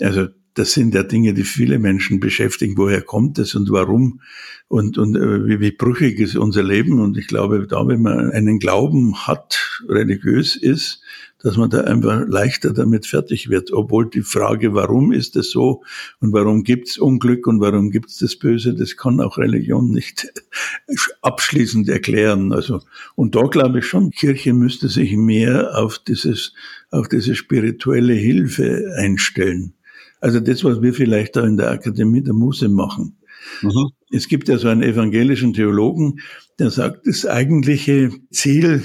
Also 0.00 0.28
das 0.60 0.72
sind 0.72 0.94
ja 0.94 1.02
Dinge, 1.02 1.32
die 1.32 1.44
viele 1.44 1.78
Menschen 1.78 2.20
beschäftigen. 2.20 2.76
Woher 2.76 3.00
kommt 3.00 3.38
es 3.38 3.54
und 3.54 3.70
warum? 3.70 4.20
Und, 4.68 4.98
und 4.98 5.16
äh, 5.16 5.46
wie, 5.46 5.58
wie 5.58 5.70
brüchig 5.70 6.20
ist 6.20 6.36
unser 6.36 6.62
Leben? 6.62 7.00
Und 7.00 7.16
ich 7.16 7.28
glaube, 7.28 7.66
da, 7.66 7.88
wenn 7.88 8.02
man 8.02 8.30
einen 8.30 8.58
Glauben 8.58 9.26
hat, 9.26 9.80
religiös 9.88 10.56
ist, 10.56 11.00
dass 11.42 11.56
man 11.56 11.70
da 11.70 11.80
einfach 11.80 12.26
leichter 12.28 12.74
damit 12.74 13.06
fertig 13.06 13.48
wird. 13.48 13.72
Obwohl 13.72 14.10
die 14.10 14.20
Frage, 14.20 14.74
warum 14.74 15.12
ist 15.12 15.34
es 15.34 15.50
so 15.50 15.82
und 16.20 16.34
warum 16.34 16.62
gibt's 16.62 16.98
Unglück 16.98 17.46
und 17.46 17.62
warum 17.62 17.90
gibt's 17.90 18.18
das 18.18 18.36
Böse, 18.36 18.74
das 18.74 18.98
kann 18.98 19.18
auch 19.22 19.38
Religion 19.38 19.90
nicht 19.90 20.30
abschließend 21.22 21.88
erklären. 21.88 22.52
Also, 22.52 22.82
und 23.14 23.34
da 23.34 23.44
glaube 23.44 23.78
ich 23.78 23.86
schon, 23.86 24.10
Kirche 24.10 24.52
müsste 24.52 24.88
sich 24.88 25.16
mehr 25.16 25.78
auf 25.78 25.98
dieses, 25.98 26.52
auf 26.90 27.08
diese 27.08 27.34
spirituelle 27.34 28.12
Hilfe 28.12 28.92
einstellen. 28.98 29.72
Also 30.20 30.40
das, 30.40 30.64
was 30.64 30.82
wir 30.82 30.94
vielleicht 30.94 31.36
da 31.36 31.44
in 31.44 31.56
der 31.56 31.70
Akademie 31.70 32.22
der 32.22 32.34
Muse 32.34 32.68
machen. 32.68 33.18
Mhm. 33.62 33.90
Es 34.10 34.28
gibt 34.28 34.48
ja 34.48 34.58
so 34.58 34.68
einen 34.68 34.82
evangelischen 34.82 35.54
Theologen, 35.54 36.20
der 36.58 36.70
sagt, 36.70 37.06
das 37.06 37.26
eigentliche 37.26 38.10
Ziel 38.30 38.82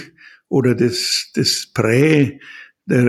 oder 0.48 0.76
das, 0.76 1.32
das 1.34 1.68
Prä 1.74 2.40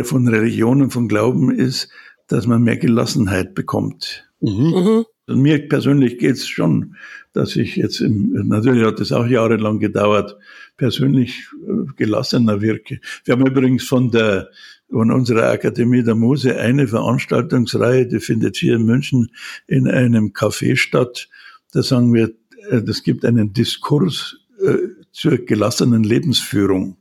von 0.03 0.27
Religion 0.27 0.83
und 0.83 0.91
von 0.91 1.07
Glauben 1.07 1.51
ist, 1.55 1.89
dass 2.29 2.47
man 2.47 2.63
mehr 2.63 2.79
Gelassenheit 2.79 3.55
bekommt. 3.55 4.29
Mhm. 4.41 4.49
Mhm. 4.51 5.05
Und 5.29 5.43
mir 5.43 5.69
persönlich 5.69 6.19
geht's 6.19 6.49
schon, 6.49 6.97
dass 7.33 7.57
ich 7.57 7.77
jetzt, 7.77 8.01
im, 8.01 8.31
natürlich 8.47 8.85
hat 8.85 9.01
es 9.01 9.13
auch 9.13 9.27
jahrelang 9.27 9.81
gedauert, 9.81 10.37
persönlich 10.77 11.49
äh, 11.67 11.93
gelassener 11.97 12.61
wirke. 12.61 13.01
Wir 13.25 13.33
haben 13.33 13.47
übrigens 13.47 13.85
von 13.85 14.11
der 14.11 14.51
von 14.91 15.11
unserer 15.11 15.51
Akademie 15.51 16.03
der 16.03 16.15
Muse 16.15 16.57
eine 16.57 16.89
Veranstaltungsreihe, 16.89 18.07
die 18.07 18.21
findet 18.21 18.57
hier 18.57 18.77
in 18.77 18.85
München 18.85 19.31
in 19.67 19.89
einem 19.89 20.33
Café 20.33 20.77
statt. 20.77 21.29
Da 21.73 21.83
sagen 21.83 22.15
wir, 22.15 22.33
äh, 22.71 22.83
das 22.83 23.03
gibt 23.03 23.25
einen 23.25 23.53
Diskurs 23.53 24.37
äh, 24.65 24.89
zur 25.13 25.39
gelassenen 25.39 26.05
Lebensführung. 26.05 26.97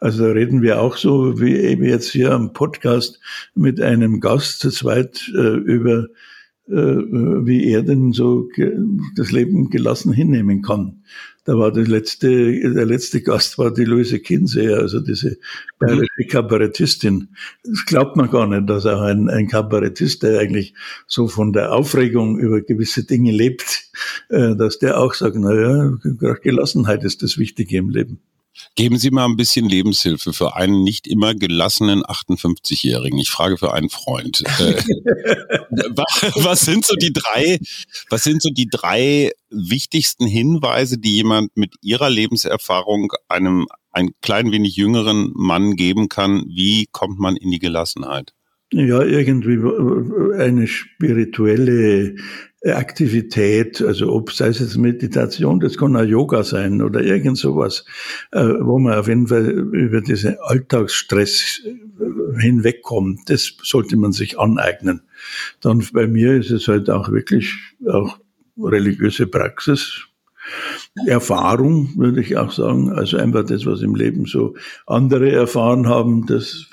Also 0.00 0.26
reden 0.26 0.62
wir 0.62 0.80
auch 0.80 0.96
so 0.96 1.40
wie 1.40 1.56
eben 1.56 1.84
jetzt 1.84 2.10
hier 2.10 2.32
am 2.32 2.52
Podcast 2.52 3.20
mit 3.54 3.80
einem 3.80 4.20
Gast 4.20 4.60
zu 4.60 4.70
zweit 4.70 5.30
äh, 5.34 5.56
über 5.56 6.06
wie 6.68 7.70
er 7.70 7.82
denn 7.82 8.12
so 8.12 8.48
das 9.16 9.32
Leben 9.32 9.70
gelassen 9.70 10.12
hinnehmen 10.12 10.62
kann. 10.62 11.02
Da 11.48 11.56
war 11.56 11.72
der 11.72 11.86
letzte, 11.86 12.28
der 12.60 12.84
letzte 12.84 13.22
Gast 13.22 13.56
war 13.56 13.72
die 13.72 13.86
Luise 13.86 14.20
Kinsey, 14.20 14.68
also 14.68 15.00
diese 15.00 15.38
bayerische 15.78 16.26
Kabarettistin. 16.28 17.28
Das 17.64 17.86
glaubt 17.86 18.16
man 18.16 18.30
gar 18.30 18.46
nicht, 18.46 18.68
dass 18.68 18.84
auch 18.84 19.00
ein, 19.00 19.30
ein 19.30 19.48
Kabarettist, 19.48 20.22
der 20.22 20.40
eigentlich 20.40 20.74
so 21.06 21.26
von 21.26 21.54
der 21.54 21.72
Aufregung 21.72 22.38
über 22.38 22.60
gewisse 22.60 23.04
Dinge 23.04 23.32
lebt, 23.32 23.90
äh, 24.28 24.56
dass 24.56 24.78
der 24.78 25.00
auch 25.00 25.14
sagt, 25.14 25.36
na 25.38 25.54
ja, 25.54 26.34
Gelassenheit 26.42 27.02
ist 27.02 27.22
das 27.22 27.38
Wichtige 27.38 27.78
im 27.78 27.88
Leben. 27.88 28.20
Geben 28.74 28.98
Sie 28.98 29.10
mal 29.10 29.24
ein 29.24 29.36
bisschen 29.36 29.68
Lebenshilfe 29.68 30.32
für 30.32 30.56
einen 30.56 30.82
nicht 30.82 31.06
immer 31.06 31.34
gelassenen 31.34 32.02
58-Jährigen. 32.02 33.18
Ich 33.18 33.30
frage 33.30 33.58
für 33.58 33.72
einen 33.72 33.90
Freund. 33.90 34.42
Äh, 34.58 34.82
was 36.36 36.60
sind 36.60 36.84
so 36.84 36.94
die 36.94 37.12
drei, 37.12 37.58
was 38.10 38.24
sind 38.24 38.42
so 38.42 38.50
die 38.50 38.68
drei 38.70 39.32
wichtigsten 39.50 40.26
Hinweise, 40.26 40.98
die 40.98 41.14
jemand 41.14 41.56
mit 41.56 41.74
ihrer 41.82 42.10
Lebenserfahrung 42.10 43.12
einem 43.28 43.66
ein 43.90 44.10
klein 44.22 44.52
wenig 44.52 44.76
jüngeren 44.76 45.32
Mann 45.34 45.74
geben 45.76 46.08
kann? 46.08 46.44
Wie 46.46 46.86
kommt 46.90 47.18
man 47.18 47.36
in 47.36 47.50
die 47.50 47.58
Gelassenheit? 47.58 48.32
Ja, 48.70 49.02
irgendwie 49.02 49.58
eine 50.38 50.66
spirituelle 50.66 52.16
Aktivität, 52.64 53.80
also 53.80 54.12
ob 54.12 54.32
sei 54.32 54.48
es 54.48 54.58
jetzt 54.58 54.76
Meditation, 54.76 55.60
das 55.60 55.78
kann 55.78 55.96
auch 55.96 56.02
Yoga 56.02 56.42
sein 56.42 56.82
oder 56.82 57.00
irgend 57.00 57.38
sowas, 57.38 57.84
äh, 58.32 58.42
wo 58.42 58.78
man 58.78 58.98
auf 58.98 59.06
jeden 59.06 59.28
Fall 59.28 59.48
über 59.48 60.00
diesen 60.00 60.36
Alltagsstress 60.40 61.62
äh, 61.64 62.40
hinwegkommt. 62.40 63.30
Das 63.30 63.54
sollte 63.62 63.96
man 63.96 64.12
sich 64.12 64.38
aneignen. 64.38 65.02
Dann 65.60 65.86
bei 65.92 66.08
mir 66.08 66.34
ist 66.34 66.50
es 66.50 66.66
halt 66.66 66.90
auch 66.90 67.10
wirklich 67.10 67.54
auch 67.86 68.18
religiöse 68.58 69.28
Praxis, 69.28 70.08
Erfahrung, 71.06 71.92
würde 71.96 72.20
ich 72.20 72.36
auch 72.36 72.50
sagen. 72.50 72.90
Also 72.90 73.18
einfach 73.18 73.44
das, 73.44 73.66
was 73.66 73.82
im 73.82 73.94
Leben 73.94 74.26
so 74.26 74.56
andere 74.86 75.30
erfahren 75.30 75.86
haben, 75.86 76.26
das 76.26 76.66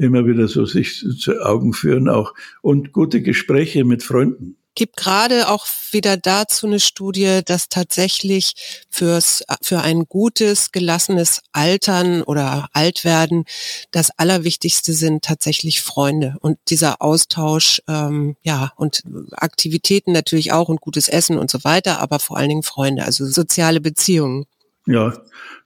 immer 0.00 0.26
wieder 0.26 0.48
so 0.48 0.64
sich 0.64 1.04
zu 1.18 1.40
Augen 1.40 1.72
führen 1.72 2.08
auch. 2.08 2.34
Und 2.62 2.92
gute 2.92 3.22
Gespräche 3.22 3.84
mit 3.84 4.02
Freunden. 4.02 4.56
Gibt 4.76 4.96
gerade 4.96 5.48
auch 5.48 5.66
wieder 5.90 6.16
dazu 6.16 6.66
eine 6.66 6.78
Studie, 6.78 7.40
dass 7.44 7.68
tatsächlich 7.68 8.54
fürs, 8.88 9.44
für 9.62 9.80
ein 9.80 10.04
gutes, 10.08 10.70
gelassenes 10.70 11.42
Altern 11.52 12.22
oder 12.22 12.68
Altwerden 12.72 13.44
das 13.90 14.10
Allerwichtigste 14.16 14.92
sind 14.92 15.24
tatsächlich 15.24 15.82
Freunde. 15.82 16.36
Und 16.40 16.58
dieser 16.68 17.02
Austausch, 17.02 17.82
ähm, 17.88 18.36
ja, 18.42 18.72
und 18.76 19.02
Aktivitäten 19.32 20.12
natürlich 20.12 20.52
auch 20.52 20.68
und 20.68 20.80
gutes 20.80 21.08
Essen 21.08 21.36
und 21.36 21.50
so 21.50 21.64
weiter, 21.64 22.00
aber 22.00 22.20
vor 22.20 22.36
allen 22.36 22.48
Dingen 22.48 22.62
Freunde, 22.62 23.04
also 23.04 23.26
soziale 23.26 23.80
Beziehungen. 23.80 24.46
Ja, 24.90 25.14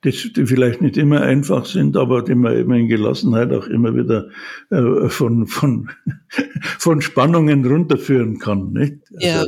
das, 0.03 0.29
die 0.37 0.47
vielleicht 0.47 0.83
nicht 0.83 0.97
immer 0.99 1.23
einfach 1.23 1.65
sind, 1.65 1.97
aber 1.97 2.23
die 2.23 2.35
man 2.35 2.57
immer 2.57 2.77
in 2.77 2.89
Gelassenheit 2.89 3.53
auch 3.53 3.67
immer 3.67 3.95
wieder 3.95 4.29
äh, 4.71 5.09
von, 5.09 5.47
von, 5.47 5.91
von 6.79 7.01
Spannungen 7.01 7.65
runterführen 7.65 8.39
kann. 8.39 8.73
Nicht? 8.73 8.99
Also, 9.15 9.27
ja. 9.27 9.45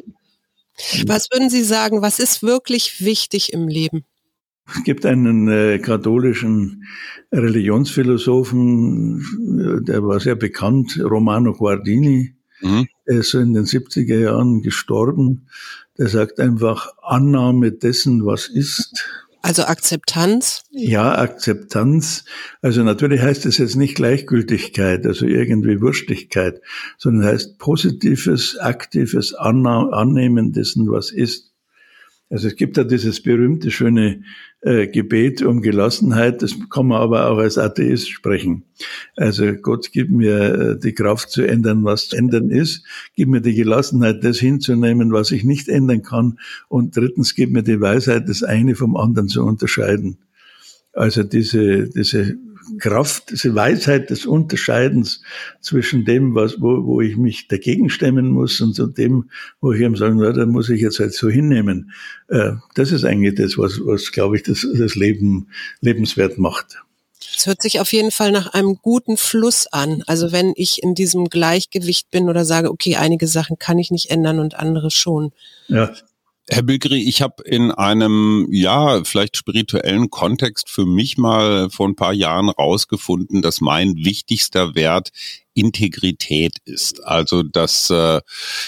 Was 1.07 1.29
würden 1.31 1.51
Sie 1.51 1.63
sagen, 1.63 2.03
was 2.03 2.19
ist 2.19 2.43
wirklich 2.43 3.05
wichtig 3.05 3.53
im 3.53 3.69
Leben? 3.69 4.05
Es 4.69 4.83
gibt 4.85 5.07
einen 5.07 5.49
äh, 5.49 5.79
katholischen 5.79 6.85
Religionsphilosophen, 7.33 9.25
der 9.87 10.05
war 10.05 10.21
sehr 10.21 10.35
bekannt, 10.35 10.99
Romano 11.03 11.53
Guardini, 11.53 12.35
mhm. 12.61 12.87
er 13.05 13.19
ist 13.19 13.31
so 13.31 13.39
in 13.39 13.55
den 13.55 13.65
70er 13.65 14.19
Jahren 14.19 14.63
gestorben. 14.63 15.49
Der 15.99 16.09
sagt 16.09 16.41
einfach 16.41 16.93
Annahme 17.03 17.73
dessen, 17.73 18.27
was 18.27 18.49
ist 18.49 19.05
also 19.47 19.63
Akzeptanz? 19.63 20.65
Ja, 20.71 21.17
Akzeptanz. 21.17 22.25
Also 22.63 22.83
natürlich 22.83 23.23
heißt 23.23 23.47
es 23.47 23.59
jetzt 23.59 23.77
nicht 23.77 23.95
Gleichgültigkeit, 23.95 25.07
also 25.07 25.25
irgendwie 25.25 25.81
Wurstigkeit, 25.81 26.61
sondern 26.99 27.27
heißt 27.27 27.57
positives, 27.59 28.59
aktives 28.59 29.35
Annehmen 29.35 30.53
dessen, 30.53 30.91
was 30.91 31.13
ist. 31.13 31.53
Also 32.29 32.49
es 32.49 32.57
gibt 32.57 32.77
ja 32.77 32.83
dieses 32.83 33.23
berühmte, 33.23 33.71
schöne 33.71 34.23
äh, 34.61 34.89
Gebet 34.89 35.43
um 35.43 35.63
Gelassenheit, 35.63 36.43
das 36.43 36.57
kann 36.71 36.89
man 36.89 37.01
aber 37.01 37.31
auch 37.31 37.39
als 37.39 37.57
Atheist 37.57 38.11
sprechen. 38.11 38.65
Also 39.15 39.53
Gott, 39.55 39.91
gib 39.93 40.11
mir 40.11 40.39
äh, 40.55 40.79
die 40.79 40.93
Kraft 40.93 41.31
zu 41.31 41.43
ändern, 41.43 41.85
was 41.85 42.09
zu 42.09 42.17
ändern 42.17 42.51
ist, 42.51 42.85
gib 43.15 43.29
mir 43.29 43.41
die 43.41 43.55
Gelassenheit, 43.55 44.25
das 44.25 44.39
hinzunehmen, 44.39 45.13
was 45.13 45.31
ich 45.31 45.45
nicht 45.45 45.69
ändern 45.69 46.03
kann 46.03 46.41
und 46.69 46.97
drittens, 46.97 47.37
gib 47.37 47.53
mir 47.53 47.63
die 47.63 47.81
Weisheit, 47.81 48.29
das 48.29 48.43
eine 48.43 48.75
vom 48.75 48.97
anderen 48.97 49.29
zu 49.29 49.45
unterscheiden. 49.45 50.19
Also 50.93 51.23
diese, 51.23 51.89
diese 51.89 52.37
Kraft, 52.79 53.31
diese 53.31 53.55
Weisheit 53.55 54.11
des 54.11 54.27
Unterscheidens 54.27 55.23
zwischen 55.61 56.05
dem, 56.05 56.35
was, 56.35 56.61
wo, 56.61 56.85
wo 56.85 57.01
ich 57.01 57.17
mich 57.17 57.49
dagegen 57.49 57.91
stemmen 57.91 58.29
muss 58.29 58.61
und 58.61 58.75
so 58.75 58.87
dem, 58.87 59.31
wo 59.61 59.73
ich 59.73 59.81
eben 59.81 59.97
sagen, 59.97 60.19
na, 60.19 60.33
da 60.33 60.47
muss 60.47 60.69
ich 60.69 60.81
jetzt 60.81 60.99
halt 60.99 61.15
so 61.15 61.29
hinnehmen. 61.29 61.93
Äh, 62.29 62.53
das 62.75 62.93
ist 62.93 63.05
eigentlich 63.05 63.35
das, 63.35 63.59
was, 63.59 63.81
was 63.85 64.13
glaube 64.13 64.37
ich, 64.37 64.43
das, 64.43 64.67
das 64.77 64.95
Leben 64.95 65.49
lebenswert 65.81 66.39
macht. 66.39 66.79
Es 67.37 67.47
hört 67.47 67.63
sich 67.63 67.81
auf 67.81 67.93
jeden 67.93 68.11
Fall 68.11 68.33
nach 68.33 68.55
einem 68.55 68.79
guten 68.81 69.17
Fluss 69.17 69.67
an. 69.67 70.03
Also 70.07 70.33
wenn 70.33 70.53
ich 70.57 70.83
in 70.83 70.95
diesem 70.95 71.27
Gleichgewicht 71.27 72.11
bin 72.11 72.29
oder 72.29 72.45
sage, 72.45 72.71
okay, 72.71 72.97
einige 72.97 73.27
Sachen 73.27 73.59
kann 73.59 73.79
ich 73.79 73.91
nicht 73.91 74.11
ändern 74.11 74.39
und 74.39 74.55
andere 74.55 74.91
schon. 74.91 75.33
Ja. 75.69 75.93
Herr 76.49 76.63
Bilgeri, 76.63 77.03
ich 77.09 77.23
habe 77.23 77.43
in 77.45 77.73
einem, 77.73 78.47
ja, 78.51 79.03
vielleicht 79.03 79.37
spirituellen 79.37 80.11
Kontext 80.11 80.71
für 80.71 80.87
mich 80.87 81.19
mal 81.19 81.71
vor 81.71 81.89
ein 81.89 81.97
paar 81.97 82.13
Jahren 82.13 82.51
rausgefunden, 82.51 83.43
dass 83.43 83.61
mein 83.61 83.97
wichtigster 83.97 84.77
Wert 84.77 85.11
Integrität 85.55 86.59
ist. 86.65 87.03
Also 87.05 87.43
dass 87.43 87.91
äh, 87.91 88.21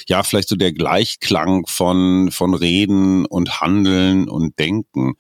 ja 0.08 0.22
vielleicht 0.22 0.48
so 0.48 0.56
der 0.56 0.72
Gleichklang 0.72 1.66
von 1.66 2.30
von 2.32 2.54
Reden 2.54 3.26
und 3.26 3.60
Handeln 3.60 4.28
und 4.28 4.58
Denken. 4.58 5.14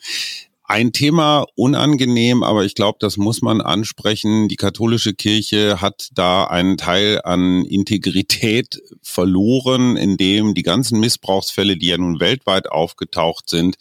Ein 0.70 0.92
Thema 0.92 1.46
unangenehm, 1.54 2.42
aber 2.42 2.66
ich 2.66 2.74
glaube, 2.74 2.98
das 3.00 3.16
muss 3.16 3.40
man 3.40 3.62
ansprechen. 3.62 4.48
Die 4.48 4.56
katholische 4.56 5.14
Kirche 5.14 5.80
hat 5.80 6.10
da 6.12 6.44
einen 6.44 6.76
Teil 6.76 7.22
an 7.24 7.64
Integrität 7.64 8.78
verloren, 9.02 9.96
indem 9.96 10.52
die 10.52 10.62
ganzen 10.62 11.00
Missbrauchsfälle, 11.00 11.78
die 11.78 11.86
ja 11.86 11.96
nun 11.96 12.20
weltweit 12.20 12.70
aufgetaucht 12.70 13.48
sind, 13.48 13.76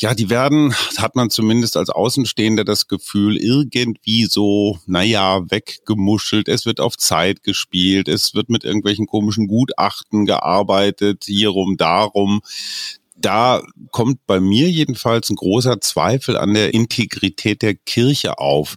ja, 0.00 0.14
die 0.14 0.30
werden, 0.30 0.74
hat 0.96 1.14
man 1.14 1.30
zumindest 1.30 1.76
als 1.76 1.90
Außenstehender 1.90 2.64
das 2.64 2.88
Gefühl, 2.88 3.36
irgendwie 3.36 4.24
so, 4.24 4.80
naja, 4.86 5.48
weggemuschelt. 5.48 6.48
Es 6.48 6.66
wird 6.66 6.80
auf 6.80 6.96
Zeit 6.96 7.44
gespielt. 7.44 8.08
Es 8.08 8.34
wird 8.34 8.48
mit 8.48 8.64
irgendwelchen 8.64 9.06
komischen 9.06 9.46
Gutachten 9.46 10.26
gearbeitet, 10.26 11.24
hierum, 11.26 11.76
darum 11.76 12.40
da 13.20 13.62
kommt 13.90 14.26
bei 14.26 14.40
mir 14.40 14.68
jedenfalls 14.68 15.30
ein 15.30 15.36
großer 15.36 15.80
Zweifel 15.80 16.36
an 16.36 16.54
der 16.54 16.74
Integrität 16.74 17.62
der 17.62 17.74
Kirche 17.74 18.38
auf. 18.38 18.76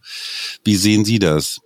Wie 0.63 0.75
sehen 0.75 1.05
Sie 1.05 1.19
das? 1.19 1.59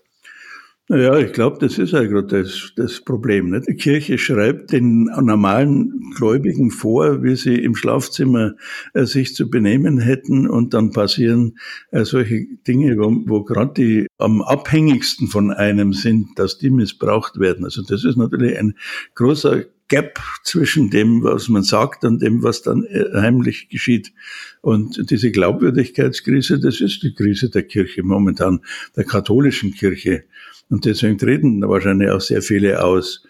Naja, 0.89 1.17
ich 1.17 1.33
glaube, 1.33 1.57
das 1.59 1.77
ist 1.77 1.91
ja 1.91 2.01
gerade 2.03 2.43
das, 2.43 2.71
das 2.77 3.01
Problem. 3.01 3.49
Nicht? 3.49 3.67
Die 3.67 3.75
Kirche 3.75 4.17
schreibt 4.17 4.71
den 4.71 5.03
normalen 5.21 6.13
Gläubigen 6.15 6.71
vor, 6.71 7.23
wie 7.23 7.35
sie 7.35 7.55
im 7.55 7.75
Schlafzimmer 7.75 8.53
äh, 8.93 9.03
sich 9.03 9.35
zu 9.35 9.49
benehmen 9.49 9.99
hätten 9.99 10.47
und 10.47 10.73
dann 10.73 10.91
passieren 10.91 11.57
äh, 11.91 12.05
solche 12.05 12.45
Dinge, 12.65 12.97
wo, 12.97 13.11
wo 13.25 13.43
gerade 13.43 13.73
die 13.73 14.07
am 14.17 14.41
abhängigsten 14.41 15.27
von 15.27 15.51
einem 15.51 15.91
sind, 15.91 16.39
dass 16.39 16.57
die 16.57 16.69
missbraucht 16.69 17.37
werden. 17.37 17.65
Also 17.65 17.81
das 17.81 18.05
ist 18.05 18.15
natürlich 18.15 18.57
ein 18.57 18.77
großer 19.15 19.65
Gap 19.89 20.19
zwischen 20.43 20.89
dem, 20.89 21.23
was 21.23 21.47
man 21.47 21.63
sagt 21.63 22.03
und 22.03 22.21
dem, 22.21 22.43
was 22.43 22.61
dann 22.61 22.83
äh, 22.83 23.05
heimlich 23.13 23.69
geschieht. 23.69 24.13
Und 24.61 25.09
diese 25.09 25.31
Glaubwürdigkeitskrise, 25.31 26.59
das 26.59 26.81
ist 26.81 27.03
die 27.03 27.13
Krise 27.13 27.49
der 27.49 27.63
Kirche 27.63 28.03
momentan, 28.03 28.61
der 28.95 29.05
katholischen 29.05 29.73
Kirche. 29.73 30.25
Und 30.69 30.85
deswegen 30.85 31.17
treten 31.17 31.61
wahrscheinlich 31.61 32.09
auch 32.09 32.21
sehr 32.21 32.41
viele 32.41 32.83
aus. 32.83 33.23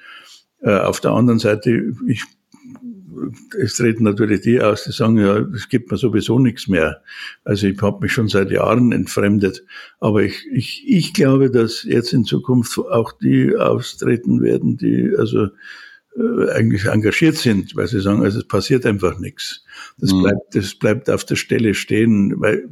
Äh, 0.62 0.72
auf 0.72 1.00
der 1.00 1.12
anderen 1.12 1.38
Seite, 1.38 1.94
ich, 2.08 2.24
es 3.60 3.76
treten 3.76 4.04
natürlich 4.04 4.42
die 4.42 4.60
aus, 4.60 4.84
die 4.84 4.92
sagen, 4.92 5.18
ja, 5.18 5.38
es 5.38 5.70
gibt 5.70 5.92
mir 5.92 5.98
sowieso 5.98 6.40
nichts 6.40 6.68
mehr. 6.68 7.02
Also 7.44 7.68
ich 7.68 7.80
habe 7.84 8.00
mich 8.02 8.14
schon 8.14 8.30
seit 8.30 8.50
Jahren 8.50 8.92
entfremdet. 8.92 9.64
Aber 10.00 10.24
ich, 10.24 10.48
ich, 10.52 10.84
ich 10.88 11.14
glaube, 11.14 11.52
dass 11.52 11.84
jetzt 11.84 12.14
in 12.14 12.26
Zukunft 12.26 12.80
auch 12.80 13.12
die 13.12 13.56
austreten 13.56 14.42
werden, 14.42 14.78
die 14.78 15.14
also 15.16 15.50
eigentlich 16.54 16.86
engagiert 16.86 17.36
sind, 17.36 17.76
weil 17.76 17.88
sie 17.88 18.02
sagen, 18.02 18.24
also 18.24 18.40
es 18.40 18.48
passiert 18.48 18.86
einfach 18.86 19.20
nichts. 19.20 19.64
Das 20.00 20.12
mhm. 20.12 20.24
bleibt, 20.24 20.56
das 20.56 20.76
bleibt 20.76 21.10
auf 21.10 21.26
der 21.26 21.36
Stelle 21.36 21.74
stehen, 21.76 22.34
weil 22.40 22.70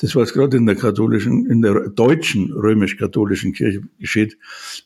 das, 0.00 0.16
was 0.16 0.32
gerade 0.32 0.56
in 0.56 0.66
der 0.66 0.76
katholischen, 0.76 1.46
in 1.46 1.60
der 1.60 1.90
deutschen 1.90 2.52
römisch-katholischen 2.52 3.52
Kirche 3.52 3.82
geschieht, 3.98 4.38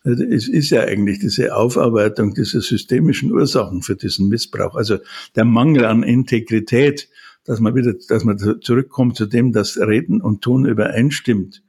es 0.03 0.49
ist 0.49 0.71
ja 0.71 0.83
eigentlich 0.83 1.21
diese 1.21 1.55
Aufarbeitung 1.55 2.35
dieser 2.35 2.61
systemischen 2.61 3.33
Ursachen 3.33 3.83
für 3.83 3.95
diesen 3.95 4.29
Missbrauch. 4.29 4.75
Also 4.75 4.99
der 5.37 5.45
Mangel 5.45 5.85
an 5.85 6.03
Integrität, 6.03 7.09
dass 7.45 7.61
man 7.61 7.75
wieder, 7.77 7.95
dass 8.09 8.25
man 8.25 8.39
zurückkommt 8.61 9.17
zu 9.17 9.27
dem, 9.27 9.53
dass 9.53 9.79
Reden 9.79 10.21
und 10.21 10.43
Tun 10.43 10.65
übereinstimmt 10.65 11.63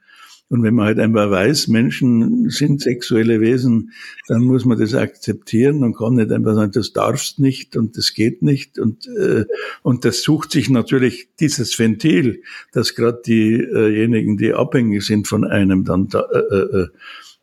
und 0.52 0.64
wenn 0.64 0.76
man 0.76 0.86
halt 0.86 1.00
einfach 1.00 1.32
weiß, 1.32 1.70
Menschen 1.70 2.50
sind 2.50 2.82
sexuelle 2.82 3.40
Wesen, 3.40 3.94
dann 4.28 4.42
muss 4.42 4.66
man 4.66 4.78
das 4.78 4.94
akzeptieren 4.94 5.82
und 5.82 5.96
kann 5.96 6.16
nicht 6.16 6.30
einfach 6.30 6.56
sagen, 6.56 6.74
das 6.74 6.92
darfst 6.92 7.40
nicht 7.40 7.78
und 7.78 7.96
das 7.96 8.14
geht 8.14 8.42
nicht. 8.42 8.78
Und, 8.78 9.08
äh, 9.18 9.46
und 9.82 10.04
das 10.04 10.24
sucht 10.24 10.52
sich 10.52 10.70
natürlich 10.70 11.30
dieses 11.40 11.80
Ventil, 11.80 12.44
dass 12.74 12.96
gerade 12.96 13.22
diejenigen, 13.26 14.36
die 14.36 14.54
abhängig 14.54 15.06
sind 15.06 15.26
von 15.26 15.46
einem, 15.46 15.86
dann 15.86 16.10
da, 16.10 16.26
äh, 16.34 16.56
äh, 16.58 16.88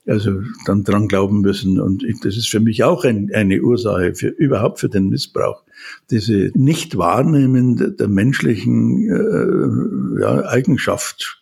also 0.04 0.42
dann 0.66 0.84
dran 0.84 1.08
glauben 1.08 1.40
müssen. 1.40 1.80
Und 1.80 2.04
ich, 2.04 2.20
das 2.20 2.36
ist 2.36 2.50
für 2.50 2.60
mich 2.60 2.84
auch 2.84 3.06
ein, 3.06 3.30
eine 3.32 3.62
Ursache 3.62 4.14
für 4.16 4.28
überhaupt 4.28 4.80
für 4.80 4.90
den 4.90 5.08
Missbrauch. 5.08 5.62
Diese 6.10 6.50
Nicht-Wahrnehmen 6.54 7.96
der 7.96 8.08
menschlichen 8.08 9.08
äh, 9.08 10.20
ja, 10.20 10.46
Eigenschaft 10.46 11.38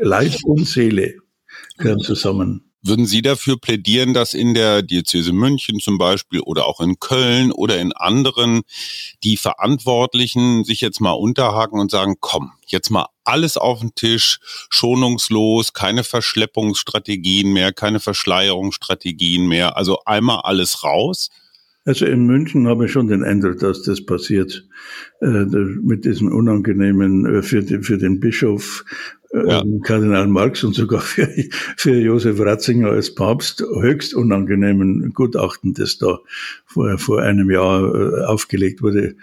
Leib 0.00 0.34
und 0.44 0.66
Seele 0.66 1.14
gehören 1.76 2.00
zusammen. 2.00 2.64
Würden 2.80 3.06
Sie 3.06 3.22
dafür 3.22 3.58
plädieren, 3.58 4.14
dass 4.14 4.34
in 4.34 4.54
der 4.54 4.82
Diözese 4.82 5.32
München 5.32 5.80
zum 5.80 5.98
Beispiel 5.98 6.40
oder 6.40 6.66
auch 6.66 6.80
in 6.80 7.00
Köln 7.00 7.50
oder 7.50 7.80
in 7.80 7.92
anderen 7.92 8.62
die 9.24 9.36
Verantwortlichen 9.36 10.62
sich 10.62 10.80
jetzt 10.80 11.00
mal 11.00 11.10
unterhaken 11.10 11.80
und 11.80 11.90
sagen, 11.90 12.16
komm, 12.20 12.52
jetzt 12.66 12.90
mal 12.90 13.06
alles 13.24 13.56
auf 13.56 13.80
den 13.80 13.96
Tisch, 13.96 14.38
schonungslos, 14.70 15.72
keine 15.72 16.04
Verschleppungsstrategien 16.04 17.52
mehr, 17.52 17.72
keine 17.72 17.98
Verschleierungsstrategien 17.98 19.48
mehr, 19.48 19.76
also 19.76 19.98
einmal 20.04 20.42
alles 20.42 20.84
raus? 20.84 21.30
Also 21.88 22.04
in 22.04 22.26
München 22.26 22.68
habe 22.68 22.84
ich 22.84 22.92
schon 22.92 23.08
den 23.08 23.24
Eindruck, 23.24 23.60
dass 23.60 23.80
das 23.80 24.04
passiert 24.04 24.68
äh, 25.22 25.26
mit 25.26 26.04
diesem 26.04 26.30
unangenehmen 26.30 27.24
äh, 27.24 27.42
für, 27.42 27.62
die, 27.62 27.78
für 27.78 27.96
den 27.96 28.20
Bischof 28.20 28.84
ja. 29.32 29.62
Ähm, 29.62 29.80
Kardinal 29.80 30.26
Marx 30.26 30.64
und 30.64 30.74
sogar 30.74 31.00
für, 31.02 31.26
für 31.78 31.94
Josef 31.94 32.40
Ratzinger 32.40 32.90
als 32.90 33.14
Papst 33.14 33.64
höchst 33.80 34.12
unangenehmen 34.12 35.14
Gutachten, 35.14 35.72
das 35.72 35.96
da 35.96 36.18
vor, 36.66 36.98
vor 36.98 37.22
einem 37.22 37.50
Jahr 37.50 37.94
äh, 37.94 38.24
aufgelegt 38.24 38.82
wurde. 38.82 39.16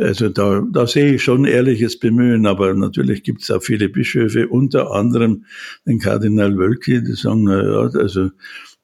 Also 0.00 0.28
da, 0.28 0.64
da 0.72 0.86
sehe 0.86 1.14
ich 1.14 1.22
schon 1.22 1.44
ehrliches 1.44 1.98
Bemühen, 1.98 2.46
aber 2.46 2.72
natürlich 2.74 3.24
gibt 3.24 3.42
es 3.42 3.50
auch 3.50 3.62
viele 3.62 3.88
Bischöfe, 3.88 4.48
unter 4.48 4.92
anderem 4.92 5.44
den 5.86 5.98
Kardinal 5.98 6.56
Wölki, 6.56 7.02
die 7.02 7.12
sagen, 7.12 7.44
na 7.44 7.62
ja, 7.62 8.00
also 8.00 8.30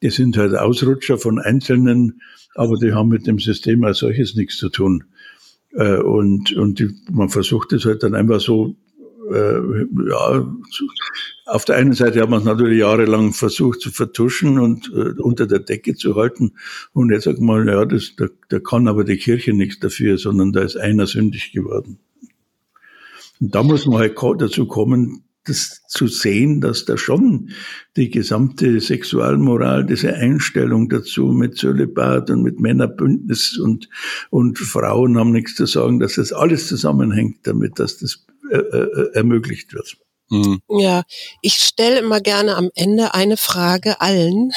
die 0.01 0.09
sind 0.09 0.37
halt 0.37 0.55
Ausrutscher 0.55 1.17
von 1.17 1.39
Einzelnen, 1.39 2.21
aber 2.55 2.75
die 2.77 2.93
haben 2.93 3.09
mit 3.09 3.27
dem 3.27 3.39
System 3.39 3.83
als 3.83 3.99
solches 3.99 4.35
nichts 4.35 4.57
zu 4.57 4.69
tun. 4.69 5.05
Äh, 5.71 5.97
und, 5.97 6.53
und 6.53 6.79
die, 6.79 6.89
man 7.11 7.29
versucht 7.29 7.73
es 7.73 7.85
halt 7.85 8.03
dann 8.03 8.15
einfach 8.15 8.39
so 8.39 8.75
äh, 9.31 9.59
ja, 10.09 10.55
auf 11.49 11.65
der 11.65 11.77
einen 11.77 11.93
Seite 11.93 12.21
hat 12.21 12.29
man 12.29 12.39
es 12.39 12.45
natürlich 12.45 12.79
jahrelang 12.79 13.33
versucht 13.33 13.81
zu 13.81 13.91
vertuschen 13.91 14.59
und 14.59 14.91
äh, 14.93 15.19
unter 15.21 15.47
der 15.47 15.59
Decke 15.59 15.95
zu 15.95 16.15
halten. 16.15 16.53
Und 16.93 17.11
jetzt 17.11 17.23
sagt 17.23 17.39
man, 17.39 17.67
ja, 17.67 17.85
das, 17.85 18.15
da, 18.15 18.27
da 18.49 18.59
kann 18.59 18.87
aber 18.87 19.03
die 19.03 19.17
Kirche 19.17 19.53
nichts 19.53 19.79
dafür, 19.79 20.17
sondern 20.17 20.51
da 20.51 20.61
ist 20.61 20.77
einer 20.77 21.07
sündig 21.07 21.51
geworden. 21.51 21.99
Und 23.39 23.55
da 23.55 23.63
muss 23.63 23.85
man 23.85 23.99
halt 23.99 24.17
dazu 24.37 24.67
kommen, 24.67 25.23
das 25.45 25.81
zu 25.87 26.07
sehen, 26.07 26.61
dass 26.61 26.85
da 26.85 26.97
schon 26.97 27.51
die 27.95 28.09
gesamte 28.09 28.79
Sexualmoral, 28.79 29.85
diese 29.85 30.13
Einstellung 30.13 30.89
dazu 30.89 31.27
mit 31.27 31.57
Zölibat 31.57 32.29
und 32.29 32.43
mit 32.43 32.59
Männerbündnis 32.59 33.57
und, 33.57 33.89
und 34.29 34.59
Frauen 34.59 35.17
haben 35.17 35.31
nichts 35.31 35.55
zu 35.55 35.65
sagen, 35.65 35.99
dass 35.99 36.15
das 36.15 36.33
alles 36.33 36.67
zusammenhängt 36.67 37.39
damit, 37.43 37.79
dass 37.79 37.97
das 37.97 38.25
äh, 38.51 38.57
äh, 38.57 39.13
ermöglicht 39.13 39.73
wird. 39.73 39.97
Mhm. 40.29 40.61
Ja, 40.69 41.03
ich 41.41 41.55
stelle 41.55 41.99
immer 41.99 42.21
gerne 42.21 42.55
am 42.55 42.69
Ende 42.75 43.13
eine 43.13 43.37
Frage 43.37 44.01
allen. 44.01 44.51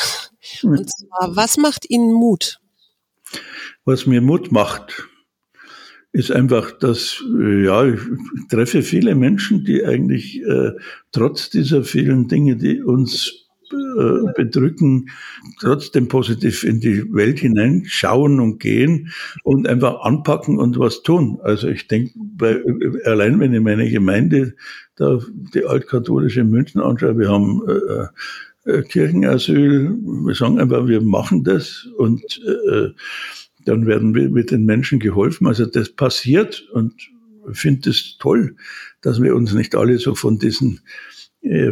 Mhm. 0.63 0.71
Und 0.71 0.91
zwar, 0.91 1.37
was 1.37 1.57
macht 1.57 1.89
Ihnen 1.89 2.13
Mut? 2.13 2.59
Was 3.85 4.07
mir 4.07 4.21
Mut 4.21 4.53
macht, 4.53 5.09
ist 6.13 6.31
einfach, 6.31 6.73
dass 6.73 7.23
äh, 7.41 7.65
ja, 7.65 7.85
ich 7.87 8.01
treffe 8.51 8.83
viele 8.83 9.15
Menschen, 9.15 9.65
die 9.65 9.85
eigentlich 9.85 10.43
äh, 10.43 10.73
trotz 11.11 11.49
dieser 11.49 11.85
vielen 11.85 12.29
Dinge, 12.29 12.57
die 12.57 12.83
uns 12.83 13.42
bedrücken, 14.37 15.11
trotzdem 15.61 16.09
positiv 16.09 16.65
in 16.65 16.81
die 16.81 17.03
Welt 17.13 17.39
hineinschauen 17.41 18.41
und 18.41 18.59
gehen 18.59 19.13
und 19.45 19.69
einfach 19.69 20.01
anpacken 20.01 20.59
und 20.59 20.79
was 20.79 21.03
tun. 21.03 21.39
Also 21.43 21.69
ich 21.69 21.89
denke, 21.89 22.13
allein 23.05 23.41
wenn 23.41 23.53
ich 23.53 23.61
meine 23.61 23.91
Gemeinde, 23.91 24.55
da 24.97 25.19
die 25.55 25.65
altkatholische 25.65 26.45
München 26.45 26.81
anschaue, 26.81 27.19
wir 27.19 27.31
haben 27.31 27.63
äh, 27.69 28.71
äh, 28.71 28.83
Kirchenasyl, 28.83 29.91
wir 29.91 30.35
sagen 30.35 30.61
einfach, 30.61 30.87
wir 30.87 31.01
machen 31.01 31.45
das 31.45 31.89
und 31.99 32.23
äh, 32.47 32.89
dann 33.65 33.87
werden 33.87 34.15
wir 34.15 34.29
mit 34.29 34.51
den 34.51 34.65
Menschen 34.65 34.99
geholfen. 34.99 35.47
Also 35.47 35.67
das 35.67 35.91
passiert 35.91 36.69
und 36.73 36.95
ich 37.51 37.59
finde 37.59 37.91
es 37.91 38.17
toll, 38.19 38.57
dass 39.01 39.21
wir 39.21 39.35
uns 39.35 39.53
nicht 39.53 39.75
alle 39.75 39.99
so 39.99 40.15
von 40.15 40.39
diesen 40.39 40.77
äh, 40.77 40.81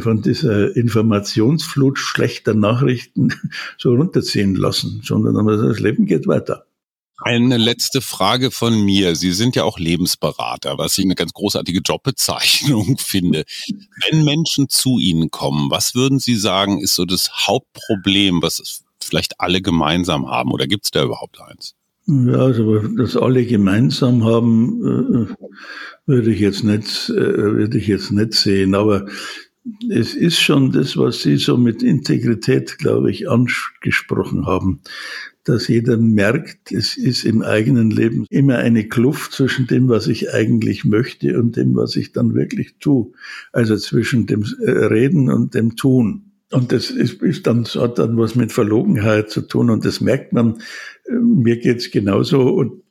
von 0.01 0.21
dieser 0.23 0.75
Informationsflut 0.75 1.99
schlechter 1.99 2.55
Nachrichten 2.55 3.33
so 3.79 3.95
runterziehen 3.95 4.57
lassen, 4.57 5.01
sondern 5.05 5.47
das 5.47 5.79
Leben 5.79 6.07
geht 6.07 6.27
weiter. 6.27 6.67
Eine 7.23 7.59
letzte 7.59 8.01
Frage 8.01 8.51
von 8.51 8.83
mir. 8.83 9.15
Sie 9.15 9.33
sind 9.33 9.55
ja 9.55 9.65
auch 9.65 9.79
Lebensberater, 9.79 10.79
was 10.79 10.97
ich 10.97 11.05
eine 11.05 11.15
ganz 11.15 11.35
großartige 11.35 11.81
Jobbezeichnung 11.81 12.97
finde. 12.99 13.45
Wenn 14.09 14.25
Menschen 14.25 14.71
zu 14.71 14.99
Ihnen 14.99 15.31
kommen, 15.31 15.71
was 15.71 15.95
würden 15.95 16.19
Sie 16.19 16.37
sagen, 16.37 16.81
ist 16.81 16.95
so 16.95 17.05
das 17.05 17.47
Hauptproblem, 17.47 18.43
was 18.43 18.85
vielleicht 19.03 19.39
alle 19.39 19.61
gemeinsam 19.61 20.29
haben? 20.29 20.51
Oder 20.51 20.67
gibt 20.67 20.87
es 20.87 20.91
da 20.93 21.05
überhaupt 21.05 21.41
eins? 21.41 21.75
Ja, 22.07 22.39
also 22.39 22.79
das 22.97 23.17
alle 23.17 23.45
gemeinsam 23.45 24.25
haben, 24.25 25.29
äh, 25.29 25.35
würde 26.07 26.33
ich 26.33 26.41
jetzt 26.41 26.65
nicht, 26.65 27.11
äh, 27.11 27.15
würde 27.15 27.77
ich 27.77 27.87
jetzt 27.87 28.13
nicht 28.13 28.33
sehen. 28.33 28.75
Aber 28.75 29.07
es 29.90 30.14
ist 30.14 30.40
schon 30.40 30.73
das, 30.73 30.96
was 30.96 31.23
Sie 31.23 31.37
so 31.37 31.57
mit 31.57 31.83
Integrität, 31.83 32.79
glaube 32.79 33.11
ich, 33.11 33.29
angesprochen 33.29 34.46
haben, 34.46 34.81
dass 35.44 35.68
jeder 35.68 35.96
merkt, 35.96 36.73
es 36.73 36.96
ist 36.96 37.25
im 37.25 37.42
eigenen 37.42 37.90
Leben 37.90 38.27
immer 38.31 38.59
eine 38.59 38.88
Kluft 38.88 39.33
zwischen 39.33 39.66
dem, 39.66 39.88
was 39.88 40.07
ich 40.07 40.33
eigentlich 40.33 40.85
möchte 40.85 41.38
und 41.38 41.57
dem, 41.57 41.75
was 41.75 41.96
ich 41.96 42.12
dann 42.12 42.35
wirklich 42.35 42.77
tue. 42.79 43.12
Also 43.53 43.77
zwischen 43.77 44.27
dem 44.27 44.44
äh, 44.64 44.70
Reden 44.70 45.31
und 45.31 45.55
dem 45.55 45.77
Tun. 45.77 46.33
Und 46.53 46.73
das 46.73 46.90
ist, 46.90 47.23
ist 47.23 47.46
dann, 47.46 47.64
hat 47.64 47.99
dann 47.99 48.16
was 48.16 48.35
mit 48.35 48.53
Verlogenheit 48.53 49.31
zu 49.31 49.42
tun 49.42 49.70
und 49.70 49.85
das 49.85 50.01
merkt 50.01 50.33
man. 50.33 50.59
Äh, 51.05 51.14
mir 51.14 51.59
geht's 51.59 51.90
genauso 51.90 52.42
und 52.49 52.83